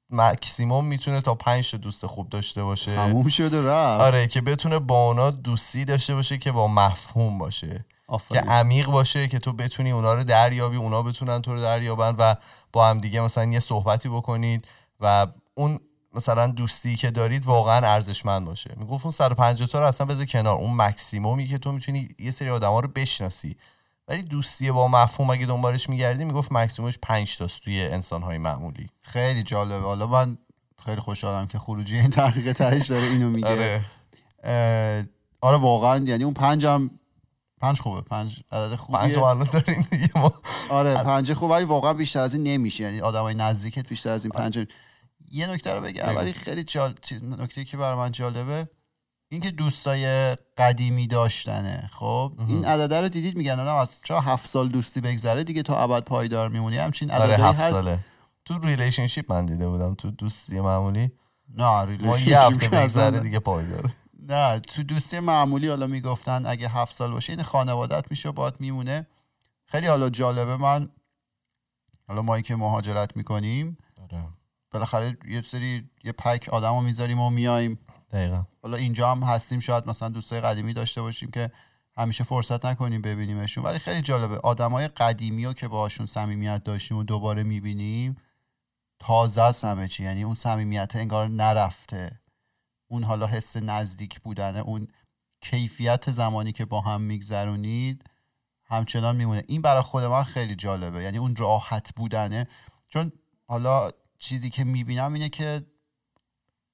مکسیموم 0.10 0.86
می‌تونه 0.86 1.22
تا 1.22 1.36
5 1.36 1.72
تا 1.72 1.78
دوست 1.78 2.06
خوب 2.06 2.30
داشته 2.30 2.64
باشه. 2.64 2.96
تموم 2.96 3.28
شد 3.28 3.54
و 3.54 3.68
رفت. 3.68 4.02
آره 4.04 4.28
که 4.28 4.42
بتونه 4.42 4.80
با 4.80 5.08
اونا 5.08 5.32
دوستی 5.32 5.86
داشته 5.86 6.16
باشه 6.16 6.38
که 6.38 6.52
با 6.52 6.68
مفهوم 6.68 7.38
باشه. 7.40 7.86
که 8.32 8.40
عمیق 8.40 8.86
باشه 8.88 9.28
که 9.28 9.40
تو 9.40 9.54
بتونی 9.54 9.92
اونا 9.92 10.14
رو 10.14 10.24
دریابی 10.24 10.78
اونا 10.78 11.02
بتونن 11.04 11.42
تو 11.42 11.54
رو 11.54 11.62
دریابن 11.62 12.16
و 12.18 12.36
با 12.74 12.90
هم 12.90 13.00
دیگه 13.00 13.22
مثلا 13.22 13.46
یه 13.46 13.60
صحبتی 13.60 14.10
بکنید 14.10 14.68
و 15.00 15.28
اون 15.54 15.80
مثلا 16.14 16.48
دوستی 16.48 16.96
که 16.96 17.12
دارید 17.12 17.46
واقعا 17.46 17.88
ارزشمند 17.88 18.46
باشه. 18.46 18.74
می‌گفت 18.78 19.06
اون 19.06 19.12
150 19.12 19.68
تا 19.68 19.80
رو 19.80 19.86
اصلا 19.86 20.08
بذار 20.08 20.26
کنار. 20.26 20.58
اون 20.58 20.76
مکسیمومی 20.76 21.48
که 21.48 21.58
تو 21.58 21.72
می‌تونی 21.72 22.10
یه 22.20 22.32
سری 22.32 22.50
آدما 22.50 22.80
رو 22.80 22.88
بشناسی. 22.88 23.56
ولی 24.08 24.24
دوستی 24.24 24.72
با 24.72 24.88
مفهوم 24.88 25.30
اگه 25.30 25.46
دنبالش 25.46 25.90
میگردی 25.90 26.26
می‌گفت 26.26 26.52
مکسیمومش 26.52 26.98
5 27.02 27.38
تاست 27.38 27.62
توی 27.62 27.82
انسانهای 27.82 28.38
معمولی. 28.38 28.90
خیلی 29.02 29.44
جالبه. 29.44 29.86
حالا 29.86 30.08
من 30.08 30.38
خیلی 30.86 31.02
خوشحالم 31.02 31.48
که 31.48 31.60
خروجی 31.60 31.98
این 31.98 32.10
تحقیق 32.10 32.54
تهش 32.54 32.88
داره 32.88 33.04
اینو 33.04 33.30
میگه. 33.30 33.48
آره. 33.48 33.86
آره 35.42 35.58
واقعا 35.58 35.98
یعنی 36.06 36.24
اون 36.24 36.34
پنجم 36.34 36.90
پنج 37.62 37.82
خوبه 37.82 38.02
پنج 38.02 38.40
عدد 38.52 38.70
پنج 38.70 38.80
خوبیه. 38.80 39.16
تا 39.16 39.30
الان 39.30 39.50
داریم 39.54 39.88
دیگه 39.92 40.10
ما 40.16 40.34
آره 40.70 41.04
پنج 41.04 41.34
خوبه 41.34 41.54
ولی 41.54 41.66
واقعا 41.66 41.94
بیشتر 41.94 42.22
از 42.22 42.34
این 42.34 42.44
نمیشه. 42.44 42.84
یعنی 42.84 43.02
آدمای 43.02 43.36
نزدیکت 43.36 43.88
بیشتر 43.88 44.10
از 44.10 44.26
این 44.26 44.32
پنج 44.32 44.68
یه 45.32 45.48
نکته 45.48 45.74
رو 45.74 45.82
بگم. 45.82 46.16
ولی 46.16 46.34
خیلی 46.34 46.64
جال... 46.64 46.96
نکته 47.22 47.66
که 47.66 47.78
برای 47.78 47.98
من 47.98 48.12
جالبه 48.12 48.70
اینکه 49.30 49.52
دوستای 49.52 50.36
قدیمی 50.58 51.08
داشتنه 51.08 51.90
خب؟ 51.94 52.34
این 52.48 52.66
عدده 52.66 53.02
رو 53.02 53.10
دیدید؟ 53.10 53.38
میگن 53.38 53.60
آدم 53.60 53.76
از 53.76 54.00
چرا 54.04 54.22
هفت 54.22 54.48
سال 54.48 54.68
دوستی 54.68 55.02
بگذره 55.02 55.44
دیگه 55.44 55.64
تا 55.64 55.78
ابد 55.78 56.04
پایدار 56.04 56.50
میمونی؟ 56.50 56.78
همچین 56.78 57.12
آره 57.12 57.24
عددهایی 57.24 57.44
هفت 57.44 57.60
هست. 57.60 57.74
ساله. 57.74 58.00
تو 58.46 58.60
relationship 58.60 59.34
من 59.34 59.46
دیده 59.46 59.68
بودم 59.68 59.96
تو 59.96 60.12
دوستی 60.12 60.60
معمولی. 60.60 61.12
نه 61.58 61.64
ما 61.64 61.86
relationship 61.86 62.28
یه 62.28 62.40
هفته 62.40 62.70
بگذره 62.70 63.20
دیگه 63.20 63.40
پایداره. 63.40 63.94
نه 64.30 64.60
تو 64.60 64.84
دوستی 64.84 65.20
معمولی 65.20 65.68
حالا 65.68 65.88
می‌گفتن 65.88 66.46
اگه 66.46 66.70
هفت 66.70 66.94
سال 66.94 67.12
باشه 67.12 67.34
این 67.34 67.44
خانوادت 67.44 68.12
میشه 68.12 68.30
و 68.30 68.32
باید 68.32 68.54
میمونه. 68.60 69.08
خیلی 69.66 69.88
حالا 69.88 70.10
جالبه 70.10 70.58
من 70.58 70.90
حالا 72.08 72.22
ما 72.22 72.42
که 72.42 72.56
مهاجرت 72.56 73.18
می‌کنیم 73.18 73.78
آره. 74.02 74.24
بالاخره 74.72 75.18
یه 75.28 75.42
سری 75.42 75.90
یه 76.04 76.12
پک 76.12 76.50
آدم 76.52 76.74
رو 76.74 76.82
می‌ذاریم 76.82 77.20
و 77.20 77.30
میایم 77.30 77.80
دقیقا. 78.12 78.44
حالا 78.64 78.78
اینجا 78.78 79.12
هم 79.12 79.24
هستیم 79.24 79.60
شاید 79.60 79.88
مثلا 79.88 80.10
دوستای 80.10 80.42
قدیمی 80.42 80.74
داشته 80.74 81.02
باشیم 81.02 81.32
که 81.32 81.52
همیشه 81.98 82.24
فرصت 82.24 82.66
نکنیم 82.66 83.02
ببینیمشون. 83.02 83.64
ولی 83.64 83.80
خیلی 83.80 84.02
جالبه 84.02 84.38
آدمای 84.38 84.88
قدیمی 84.88 85.46
رو 85.46 85.54
که 85.54 85.68
باهاشون 85.68 86.06
صمیمیت 86.06 86.64
داشتیم 86.64 86.98
و 86.98 87.04
دوباره 87.04 87.44
می‌بینیم 87.44 88.18
تازه 89.00 89.42
است 89.42 89.66
همه 89.66 89.88
چی. 89.88 90.04
یعنی 90.04 90.24
اون 90.24 90.36
صمیمیت 90.36 90.96
انگار 90.96 91.28
نرفته. 91.28 92.20
اون 92.88 93.04
حالا 93.04 93.28
حس 93.28 93.58
نزدیک 93.58 94.20
بودنه 94.20 94.60
اون 94.60 94.88
کیفیت 95.42 96.12
زمانی 96.12 96.52
که 96.52 96.66
با 96.66 96.82
هم 96.82 97.02
میگذرونید 97.02 98.04
همچنان 98.66 99.16
میمونه. 99.16 99.44
این 99.48 99.62
برای 99.62 99.82
خود 99.82 100.04
من 100.04 100.24
خیلی 100.24 100.56
جالبه. 100.56 101.04
یعنی 101.04 101.18
اون 101.18 101.36
راحت 101.36 101.96
بودنه. 101.96 102.48
چون 102.88 103.12
حالا 103.48 103.92
چیزی 104.18 104.50
که 104.50 104.64
می‌بینم 104.64 105.14
اینه 105.14 105.30
که 105.30 105.66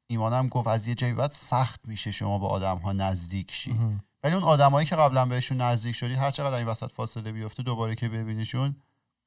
ایمانم 0.08 0.48
گفت 0.48 0.68
از 0.68 0.88
یه 0.88 0.96
جایی 0.96 1.14
بعد 1.14 1.32
سخت 1.32 1.82
میشه 1.88 2.12
شما 2.12 2.38
با 2.38 2.48
آدم 2.48 2.78
ها 2.78 2.94
نزدیک 2.94 3.52
شی 3.52 3.76
ولی 4.24 4.34
اون 4.34 4.44
آدمایی 4.44 4.88
که 4.88 4.96
قبلا 4.96 5.26
بهشون 5.26 5.62
نزدیک 5.62 5.96
شدید 5.96 6.18
هر 6.18 6.32
چقدر 6.32 6.58
این 6.58 6.68
وسط 6.68 6.92
فاصله 6.92 7.32
بیفته 7.32 7.64
دوباره 7.64 7.96
که 7.96 8.10
ببینیشون 8.10 8.76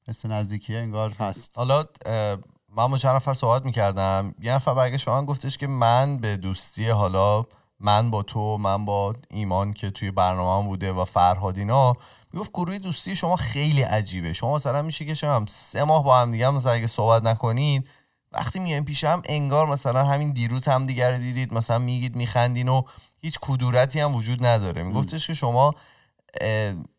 حس 0.09 0.27
نزدیکی 0.27 0.77
انگار 0.77 1.11
هست. 1.11 1.59
حالا 1.59 1.85
من 2.77 2.87
با 2.87 2.99
چند 2.99 3.15
نفر 3.15 3.35
صحبت 3.35 3.65
می‌کردم 3.65 4.35
یه 4.41 4.53
نفر 4.53 4.75
برگشت 4.75 5.05
به 5.05 5.13
من 5.13 5.25
گفتش 5.25 5.59
که 5.59 5.67
من 5.67 6.17
به 6.17 6.37
دوستی 6.37 6.89
حالا 6.89 7.45
من 7.81 8.11
با 8.11 8.23
تو 8.23 8.59
من 8.59 8.85
با 8.85 9.15
ایمان 9.31 9.73
که 9.73 9.91
توی 9.91 10.11
برنامه 10.11 10.69
بوده 10.69 10.93
و 10.93 11.05
فرهاد 11.05 11.59
اینا 11.59 11.95
می‌گفت 12.33 12.51
گروه 12.53 12.79
دوستی 12.79 13.17
شما 13.17 13.37
خیلی 13.37 13.83
عجیبه. 13.83 14.33
شما 14.33 14.55
مثلا 14.55 14.83
میشه 14.83 15.05
که 15.05 15.15
شما 15.15 15.37
هم 15.37 15.47
سه 15.47 15.85
ماه 15.85 16.05
با 16.05 16.19
هم 16.19 16.33
دیگه 16.33 16.47
هم 16.47 16.55
مثلا 16.55 16.73
اگه 16.73 16.87
صحبت 16.87 17.23
نکنید 17.23 17.89
وقتی 18.33 18.59
میایم 18.59 18.85
پیش 18.85 19.05
هم 19.05 19.23
انگار 19.25 19.67
مثلا 19.67 20.05
همین 20.05 20.33
دیروز 20.33 20.69
هم 20.69 20.87
دیگه 20.87 21.11
رو 21.11 21.19
دیدید 21.19 21.55
مثلا 21.55 21.79
میگید 21.79 22.17
میخندین 22.17 22.69
و 22.69 22.83
هیچ 23.21 23.39
کدورتی 23.43 24.01
هم 24.01 24.15
وجود 24.15 24.47
نداره. 24.47 24.83
میگفتش 24.83 25.27
که 25.27 25.35
شما 25.35 25.75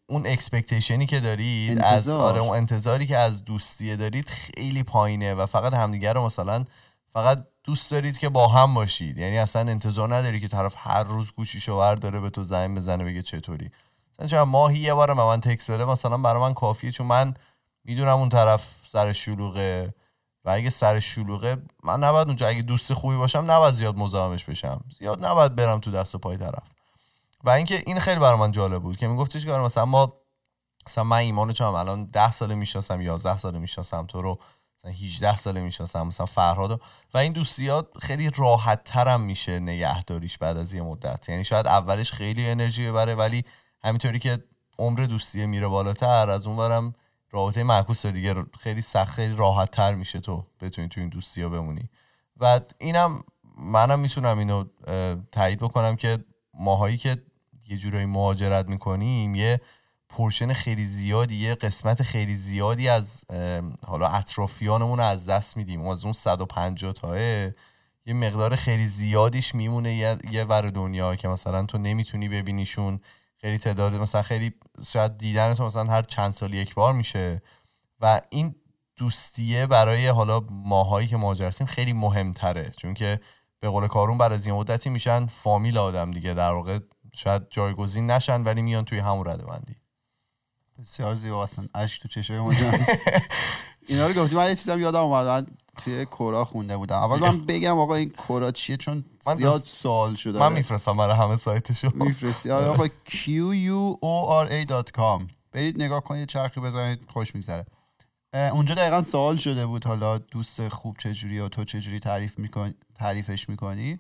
اون 0.10 0.28
expectation 0.28 0.99
ی 0.99 1.06
که 1.06 1.20
دارید 1.20 1.80
از 1.80 2.08
انتظار. 2.08 2.30
آره 2.30 2.39
اون 2.39 2.58
انتظاری 2.58 3.08
که 3.08 3.17
از 3.17 3.46
دوستیه 3.46 3.96
دارید 3.96 4.30
خیلی 4.30 4.84
پایینه 4.84 5.34
و 5.34 5.46
فقط 5.46 5.74
همدیگه 5.74 6.13
رو 6.13 6.26
مثلا 6.26 6.65
فقط 7.10 7.48
دوست 7.63 7.91
دارید 7.91 8.17
که 8.17 8.30
با 8.30 8.48
هم 8.48 8.74
باشید. 8.74 9.17
یعنی 9.17 9.38
اصلا 9.38 9.62
انتظار 9.62 10.15
نداری 10.15 10.39
که 10.39 10.48
طرف 10.48 10.76
هر 10.78 11.04
روز 11.04 11.32
گوشیشو 11.32 11.96
داره 11.96 12.20
به 12.20 12.30
تو 12.30 12.43
زنگ 12.43 12.78
بزنه 12.78 13.04
بگه 13.04 13.22
چطوری. 13.22 13.72
مثلا 14.20 14.46
ماهی 14.46 14.80
یه 14.80 14.93
بار 14.93 15.13
به 15.13 15.24
من 15.24 15.41
تکس 15.41 15.70
بده 15.70 15.86
مثلا 15.86 16.17
برای 16.17 16.41
من 16.41 16.54
کافیه 16.54 16.91
چون 16.91 17.08
من 17.08 17.34
می‌دونم 17.84 18.17
اون 18.17 18.30
طرف 18.30 18.76
سر 18.84 19.13
شلوغه 19.13 19.93
و 20.46 20.50
اگه 20.50 20.70
سر 20.70 21.00
شلوغه 21.00 21.58
من 21.84 22.04
نباید 22.04 22.28
اونجا 22.28 22.48
اگه 22.48 22.62
دوست 22.62 22.93
خوبی 22.93 23.15
باشم 23.17 23.46
نباید 23.48 23.74
زیاد 23.74 23.98
مزاحمش 23.98 24.43
بشم. 24.43 24.84
زیاد 25.00 25.26
نباید 25.26 25.56
برم 25.56 25.80
تو 25.80 25.91
دست 25.91 26.15
و 26.15 26.17
پای 26.17 26.38
طرف. 26.38 26.77
و 27.43 27.50
اینکه 27.50 27.84
این 27.86 28.00
خیلی 28.00 28.19
برای 28.19 28.39
من 28.39 28.52
جالب 28.52 28.82
بود 28.82 28.97
که 28.97 29.08
میگفتش 29.08 29.45
که 29.45 29.52
آره 29.52 29.63
مثلا 29.63 29.86
ما 29.86 30.13
مثلا 30.88 31.04
من 31.04 31.17
ایمانو 31.17 31.54
چم 31.54 31.73
الان 31.73 32.06
10 32.06 32.32
ساله 32.32 32.56
می‌شناسم 32.56 33.02
11 33.02 33.38
ساله 33.38 33.60
می‌شناسم 33.60 34.06
تو 34.06 34.21
رو 34.21 34.39
مثلا 34.80 34.91
18 34.91 35.36
ساله 35.36 35.62
می‌شناسم 35.62 36.08
مثلا 36.08 36.26
فرهادو 36.26 36.80
و 37.13 37.17
این 37.17 37.34
دوستیات 37.34 37.88
خیلی 38.02 38.32
راحت 38.36 38.84
ترم 38.84 39.21
میشه 39.21 39.60
نگهداریش 39.60 40.38
بعد 40.38 40.58
از 40.58 40.73
یه 40.73 40.82
مدت. 40.82 41.30
یعنی 41.30 41.43
شاید 41.43 41.67
اولش 41.67 42.12
خیلی 42.12 42.50
انرژی 42.50 42.88
ببره 42.88 43.15
ولی 43.15 43.45
همینطوری 43.84 44.19
که 44.19 44.43
عمر 44.80 45.00
دوستیه 45.00 45.45
میره 45.45 45.67
بالاتر 45.67 46.30
از 46.30 46.47
اونورم 46.47 46.95
رابطه 47.32 47.63
معکوس 47.63 48.06
دیگه 48.06 48.36
خیلی 48.60 48.82
سخت 48.82 49.13
خیلی 49.13 49.36
راحت 49.36 49.71
تر 49.71 49.93
میشه 49.95 50.19
تو 50.19 50.45
بتونی 50.62 50.88
تو 50.88 51.00
این 51.00 51.10
دوستی 51.10 51.41
ها 51.41 51.50
بمونی. 51.50 51.89
و 52.38 52.60
اینم 52.78 53.23
منم 53.58 54.00
می‌تونم 54.00 54.39
اینو 54.39 54.63
تایید 55.32 55.60
بکنم 55.60 55.95
که 55.95 56.26
ماهایی 56.54 56.97
که 56.97 57.23
یه 57.69 57.77
جورایی 57.77 58.06
مهاجرت 58.06 58.67
می‌کنیم 58.67 59.36
یه 59.36 59.62
پورشن 60.10 60.53
خیلی 60.53 60.86
زیادی 60.86 61.36
یه 61.36 61.56
قسمت 61.56 62.03
خیلی 62.03 62.36
زیادی 62.36 62.89
از 62.89 63.25
حالا 63.88 64.08
اطرافیانمون 64.08 64.99
از 64.99 65.30
دست 65.30 65.58
میدیم. 65.58 65.88
از 65.88 66.03
اون 66.03 66.13
150 66.13 66.93
تاه 66.93 67.19
یه 68.06 68.13
مقدار 68.13 68.56
خیلی 68.56 68.88
زیادیش 68.88 69.56
میمونه 69.56 69.95
یه, 69.95 70.17
یه 70.32 70.43
ور 70.43 70.69
دنیا 70.69 71.15
که 71.15 71.27
مثلا 71.27 71.63
تو 71.63 71.77
نمی‌تونی 71.77 72.30
ببینیشون. 72.30 72.99
خیلی 73.38 73.58
تعداد 73.58 73.95
مثلا 73.95 74.21
خیلی 74.21 74.53
شاید 74.88 75.17
دیدن 75.17 75.53
تو 75.53 75.65
مثلا 75.65 75.91
هر 75.91 76.01
چند 76.01 76.34
سال 76.34 76.53
یک 76.53 76.75
بار 76.75 76.93
میشه. 76.93 77.41
و 78.01 78.21
این 78.30 78.56
دوستیه 78.97 79.65
برای 79.65 80.08
حالا 80.08 80.41
ماهایی 80.49 81.08
که 81.08 81.17
مهاجر 81.17 81.47
هستیم 81.47 81.67
خیلی 81.67 81.93
مهمتره. 81.93 82.71
چون 82.77 82.93
که 82.93 83.19
به 83.60 83.69
قول 83.69 83.88
کارون 83.88 84.17
بعد 84.17 84.32
از 84.32 84.47
یه 84.47 84.53
مدتی 84.53 84.89
میشن 84.89 85.25
فامیل 85.25 85.77
آدم 85.77 86.12
دیگه. 86.12 86.34
در 86.34 86.51
واقع 86.51 86.80
شاید 87.17 87.41
جایگزین 87.49 88.12
نشن 88.12 88.43
ولی 88.43 88.62
میان 88.62 88.86
توی 88.86 88.99
همون 88.99 89.27
رده 89.27 89.45
بندی. 89.45 89.75
بسیار 90.80 91.15
زیبا 91.15 91.43
هستن. 91.43 91.69
اشک 91.75 92.01
تو 92.01 92.08
چشای 92.08 92.39
ما. 92.39 92.53
اینا 93.88 94.08
رو 94.08 94.13
گفتی. 94.13 94.36
من 94.36 94.49
یه 94.49 94.56
چیزم 94.56 94.80
یادم 94.80 94.99
اومد. 94.99 95.27
من 95.27 95.47
توی 95.77 96.06
کورا 96.06 96.45
خونده 96.45 96.77
بودم. 96.77 96.95
اول 96.95 97.19
من 97.19 97.41
بگم 97.41 97.80
آقا 97.80 97.95
این 97.95 98.10
کورا 98.10 98.51
چیه؟ 98.51 98.77
چون 98.77 99.06
زیاد 99.38 99.63
سوال 99.65 100.15
شده. 100.15 100.39
من 100.39 100.53
میفرستم 100.53 100.97
برای 100.97 101.15
همه 101.17 101.36
سایتشو 101.36 101.91
میفرستی؟ 101.95 102.51
آره 102.51 102.65
آقا 102.65 102.88
q 102.88 103.27
u 103.51 103.97
o 104.01 104.45
r 104.45 104.51
a.com 104.51 105.23
برید 105.51 105.82
نگاه 105.82 106.03
کنید 106.03 106.30
چرخی 106.30 106.60
بزنید 106.60 106.99
خوش 107.08 107.36
میگذره. 107.36 107.65
اونجا 108.34 108.75
دقیقا 108.75 109.01
سوال 109.01 109.38
شده 109.38 109.65
بود. 109.65 109.86
حالا 109.86 110.17
دوست 110.17 110.67
خوب 110.67 110.97
چجوری 110.97 111.39
و 111.39 111.49
تو 111.49 111.63
چجوری 111.63 111.99
تعریف 111.99 112.39
میکن 112.39 112.73
تعریفش 112.95 113.49
می‌کنی؟ 113.49 113.99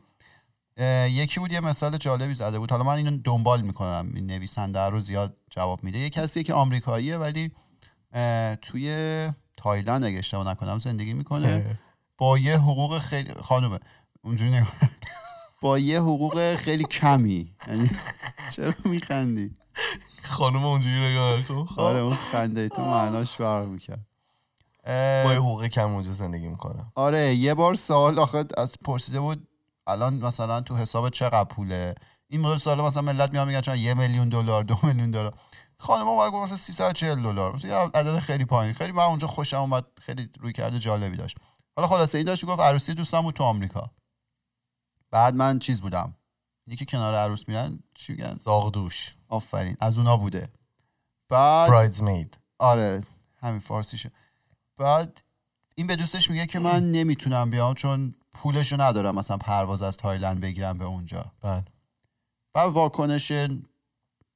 یکی 1.09 1.39
بود 1.39 1.51
یه 1.51 1.59
مثال 1.59 1.97
جالبی 1.97 2.33
زده 2.33 2.59
بود. 2.59 2.71
حالا 2.71 2.83
من 2.83 2.95
اینو 2.95 3.17
دنبال 3.17 3.61
می‌کنم. 3.61 4.11
این 4.15 4.27
نویسنده 4.27 4.79
رو 4.79 4.99
زیاد 4.99 5.37
جواب 5.49 5.83
میده. 5.83 5.99
یه 5.99 6.09
کسی 6.09 6.43
که 6.43 6.53
آمریکاییه 6.53 7.17
ولی 7.17 7.51
توی 8.61 9.29
تایلند 9.57 10.03
اگه 10.03 10.17
اشتباه 10.17 10.47
نکنم 10.47 10.77
زندگی 10.77 11.13
می‌کنه. 11.13 11.79
با 12.17 12.37
یه 12.37 12.57
حقوق 12.57 12.99
خیلی 12.99 13.33
خانومه 13.33 13.79
اونجوری 14.21 14.51
نگاه 14.51 14.71
با 15.61 15.79
یه 15.79 15.99
حقوق 15.99 16.55
خیلی 16.55 16.83
کمی. 16.83 17.55
یعنی 17.67 17.89
چرا 18.55 18.73
میخندی؟ 18.85 19.55
خانم 20.23 20.65
اونجوری 20.65 21.11
نگاه 21.11 21.41
کن 21.41 21.65
خب. 21.65 21.79
آره 21.79 21.99
اون 21.99 22.15
خنده 22.15 22.69
تو 22.69 22.81
معناش 22.81 23.31
فرق 23.31 23.67
می‌کرد. 23.67 24.05
با 25.25 25.33
یه 25.33 25.39
حقوق 25.39 25.67
کم 25.67 25.89
اونجا 25.89 26.11
زندگی 26.11 26.47
می‌کنم 26.47 26.91
آره 26.95 27.35
یه 27.35 27.53
بار 27.53 27.75
سوال 27.75 28.19
آخه 28.19 28.45
از 28.57 28.75
پرسیده 28.85 29.19
بود 29.19 29.46
الان 29.87 30.13
مثلا 30.13 30.61
تو 30.61 30.75
حساب 30.75 31.09
چقدر 31.09 31.43
پوله؟ 31.43 31.95
این 32.27 32.41
مدل 32.41 32.57
سوال 32.57 32.81
مثلا 32.81 33.01
ملت 33.01 33.31
میان 33.31 33.47
میگن 33.47 33.61
چون 33.61 33.77
یه 33.77 33.93
میلیون 33.93 34.29
دلار 34.29 34.63
دو 34.63 34.77
میلیون 34.83 35.11
دلار. 35.11 35.33
خانم 35.79 36.03
ما 36.03 36.31
گفت 36.31 36.43
مثلا 36.43 36.57
340 36.57 37.23
دلار. 37.23 37.55
مثلا 37.55 37.71
یه 37.71 37.77
عدد 37.77 38.19
خیلی 38.19 38.45
پایین. 38.45 38.73
خیلی 38.73 38.91
من 38.91 39.03
اونجا 39.03 39.27
خوشم 39.27 39.57
اومد 39.57 39.85
خیلی 40.01 40.29
روی 40.39 40.53
کرده 40.53 40.79
جالبی 40.79 41.17
داشت. 41.17 41.37
حالا 41.75 41.87
خلاصه 41.87 42.17
این 42.17 42.27
داشت 42.27 42.45
گفت 42.45 42.59
عروسی 42.59 42.93
دوستم 42.93 43.21
بود 43.21 43.35
تو 43.35 43.43
آمریکا. 43.43 43.91
بعد 45.11 45.35
من 45.35 45.59
چیز 45.59 45.81
بودم. 45.81 46.15
یکی 46.67 46.85
کنار 46.85 47.15
عروس 47.15 47.47
میرن 47.47 47.79
چی 47.93 48.13
میگن؟ 48.13 48.33
زاغدوش. 48.35 49.15
آفرین. 49.27 49.77
از 49.79 49.97
اونا 49.97 50.17
بوده. 50.17 50.49
بعد 51.29 51.69
برایدزمید 51.69 52.37
آره 52.59 53.03
همین 53.41 53.59
فارسیشه. 53.59 54.11
بعد 54.77 55.21
این 55.75 55.87
به 55.87 55.95
دوستش 55.95 56.29
میگه 56.29 56.45
که 56.45 56.59
من 56.59 56.91
نمی‌تونم 56.91 57.49
بیام 57.49 57.73
چون 57.73 58.15
پولشو 58.37 58.81
ندارم 58.81 59.15
مثلا 59.15 59.37
پرواز 59.37 59.81
از 59.81 59.97
تایلند 59.97 60.41
بگیرم 60.41 60.77
به 60.77 60.85
اونجا. 60.85 61.25
بله. 61.41 61.65
بعد 62.53 62.71
واکنش 62.71 63.31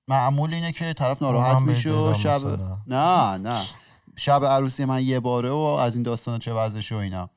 معمول 0.07 0.53
اینه 0.53 0.71
که 0.71 0.93
طرف 0.93 1.21
ناراحت 1.21 1.61
میشه 1.61 1.91
و 1.91 2.13
شب. 2.13 2.41
نه 2.87 3.37
نه. 3.37 3.61
شب 4.17 4.45
عروسی 4.45 4.85
من 4.85 5.03
یه 5.03 5.19
باره 5.19 5.49
و 5.49 5.55
از 5.55 5.95
این 5.95 6.03
داستان 6.03 6.39
چه 6.39 6.53
وضعشه 6.53 6.95
و 6.95 6.97
اینا. 6.97 7.29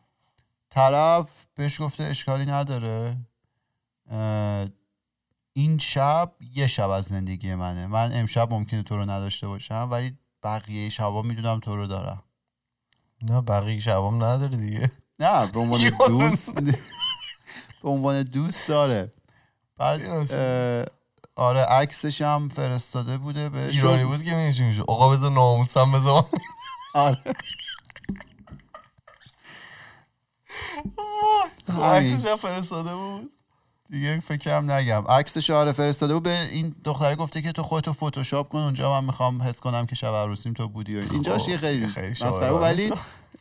طرف 0.70 1.46
بهش 1.54 1.80
گفته 1.80 2.04
اشکالی 2.04 2.46
نداره. 2.46 3.16
این 5.52 5.78
شب 5.78 6.32
یه 6.54 6.66
شب 6.66 6.90
از 6.90 7.04
زندگی 7.04 7.54
منه. 7.54 7.86
من 7.86 8.12
امشب 8.12 8.52
ممکنه 8.52 8.82
تو 8.82 8.96
رو 8.96 9.10
نداشته 9.10 9.46
باشم 9.46 9.88
ولی 9.90 10.18
بقیه 10.42 10.88
شبا 10.88 11.22
می‌دونم 11.22 11.60
تو 11.60 11.76
رو 11.76 11.86
دارم. 11.86 12.22
نه 13.22 13.40
بقیه 13.40 13.80
شبام 13.80 14.24
نداره 14.24 14.56
دیگه. 14.56 14.92
نه 15.18 15.46
به 15.46 15.60
عنوان 15.60 15.90
دوست. 16.08 16.54
به 17.82 17.88
عنوان 17.90 18.22
دوست 18.22 18.68
داره. 18.68 19.12
بعد 19.78 20.00
آره 21.36 21.60
عکسش 21.60 22.22
هم 22.22 22.48
فرستاده 22.48 23.18
بوده 23.18 23.48
به 23.48 23.66
ایرانی 23.68 24.04
بود 24.04 24.22
که 24.22 24.34
میشه 24.34 24.64
میشه. 24.64 24.82
آقا 24.82 25.08
بذار 25.08 25.30
ناموسم 25.30 25.92
بذار. 25.92 26.26
آره. 26.94 27.18
عکسش 31.82 32.26
هم 32.26 32.36
فرستاده 32.36 32.94
بود. 32.94 33.30
دیگه 33.90 34.20
فکرم 34.20 34.70
نگم. 34.70 35.04
عکسش 35.08 35.50
آره 35.50 35.72
فرستاده 35.72 36.14
بود. 36.14 36.22
به 36.22 36.40
این 36.40 36.74
دختره 36.84 37.16
گفته 37.16 37.42
که 37.42 37.52
تو 37.52 37.62
خودتو 37.62 37.92
فتوشاپ 37.92 38.48
کن. 38.48 38.58
اونجا 38.58 39.00
من 39.00 39.06
می‌خوام 39.06 39.42
حس 39.42 39.60
کنم 39.60 39.86
که 39.86 39.94
شب 39.94 40.14
عروسیم 40.14 40.52
تو 40.52 40.68
بودی 40.68 40.98
اینجاش 40.98 41.48
یه 41.48 41.58
خیلی 41.58 41.86
خیلی 41.86 42.10
مسخره 42.10 42.50
ولی 42.50 42.92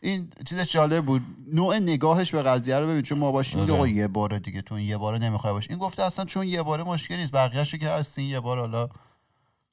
این 0.03 0.27
چیزش 0.45 0.71
جالب 0.73 1.05
بود. 1.05 1.21
نوع 1.53 1.79
نگاهش 1.79 2.31
به 2.31 2.41
قضیه 2.43 2.79
رو 2.79 2.87
ببین 2.87 3.01
چون 3.01 3.17
ما 3.17 3.31
باشیم 3.31 3.59
آره. 3.61 3.73
آقا 3.73 3.87
یه 3.87 4.07
بار 4.07 4.37
دیگه 4.39 4.61
تو 4.61 4.75
این 4.75 4.87
یه 4.87 4.97
باره 4.97 5.17
نمی‌خوای 5.19 5.53
باش. 5.53 5.69
این 5.69 5.79
گفته 5.79 6.03
اصلا 6.03 6.25
چون 6.25 6.47
یه 6.47 6.63
باره 6.63 6.83
مشکلی 6.83 7.17
نیست 7.17 7.33
بقیه‌شو 7.33 7.77
که 7.77 7.89
هستین 7.89 8.25
یه 8.25 8.39
بار 8.39 8.59
حالا 8.59 8.89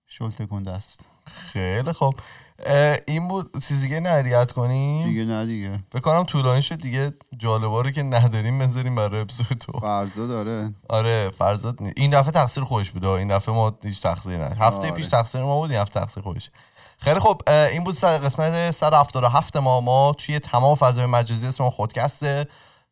شلته 0.07 0.47
کنده 0.47 0.71
است. 0.71 1.05
خیلی 1.27 1.93
خوب. 1.93 2.15
این 3.07 3.29
بود 3.29 3.59
چیزی 3.63 3.89
که 3.89 4.01
نریت 4.01 4.53
کنیم؟ 4.53 5.07
دیگه 5.09 5.25
نه 5.25 5.47
دیگه. 5.47 5.79
بکنم 5.95 6.25
طولانی 6.25 6.63
شد 6.63 6.81
دیگه. 6.81 7.15
جالبا 7.39 7.81
رو 7.81 7.91
که 7.91 8.03
نداریم 8.03 8.59
بذاریم 8.59 8.95
برای 8.95 9.21
اپیزود 9.21 9.47
تو 9.59 9.73
فرزا 9.81 10.27
داره. 10.27 10.75
آره 10.89 11.31
فرزاد 11.39 11.83
نی- 11.83 11.93
این 11.97 12.11
دفعه 12.11 12.31
تقصیر 12.33 12.65
خودش 12.65 12.91
بوده. 12.91 13.09
این 13.09 13.29
دفعه 13.37 13.55
ما 13.55 13.79
هیچ 13.85 14.03
تقصیر 14.03 14.39
نه. 14.39 14.55
هفته 14.57 14.83
آره. 14.87 14.91
پیش 14.91 15.07
تقصیر 15.07 15.43
ما 15.43 15.59
بود 15.61 15.71
این 15.71 15.81
هفته 15.81 16.01
تقصیر 16.01 16.23
خودش. 16.23 16.51
خیلی 17.01 17.21
خب 17.21 17.43
این 17.49 17.85
بود 17.85 17.95
قسمت 18.05 18.71
177 18.71 19.57
ما. 19.57 19.81
ما 19.81 20.13
توی 20.13 20.39
تمام 20.39 20.75
فضای 20.75 21.07
مجازی 21.07 21.47
اسم 21.47 21.71
خودکسته 21.71 22.47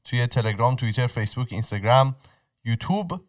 توی 0.05 0.27
تلگرام 0.27 0.77
توییتر 0.77 1.07
فیسبوک 1.07 1.49
اینستاگرام 1.51 2.17
یوتیوب. 2.65 3.21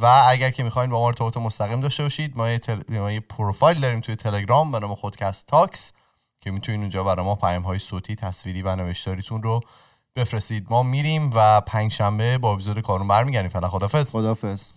و 0.00 0.22
اگر 0.26 0.50
که 0.50 0.62
می‌خواین 0.62 0.90
با 0.90 1.00
ما 1.00 1.06
ارتباط 1.06 1.36
مستقیم 1.36 1.80
داشته 1.80 2.02
باشید 2.02 2.36
ما 2.36 2.50
یه, 2.50 2.58
تل... 2.58 2.80
ما 2.88 3.12
یه 3.12 3.20
پروفایل 3.20 3.80
داریم 3.80 4.00
توی 4.00 4.16
تلگرام 4.16 4.72
به 4.72 4.78
نام 4.78 4.94
خودکست 4.94 5.46
تاکس 5.46 5.92
که 6.40 6.50
می‌تونید 6.50 6.80
اونجا 6.80 7.04
برای 7.04 7.24
ما 7.24 7.34
پیام 7.34 7.62
های 7.62 7.78
صوتی 7.78 8.16
تصویری 8.16 8.62
و 8.62 8.76
نوشتاریتون 8.76 9.42
رو 9.42 9.60
بفرستید. 10.16 10.66
ما 10.70 10.82
میریم 10.82 11.30
و 11.34 11.60
پنج 11.60 11.92
شنبه 11.92 12.38
با 12.38 12.52
اپیزود 12.52 12.80
کارون 12.80 13.08
برمیگردیم. 13.08 13.50
فعلا 13.50 13.68
خدافظ 13.68 14.12
خدافظ 14.12 14.72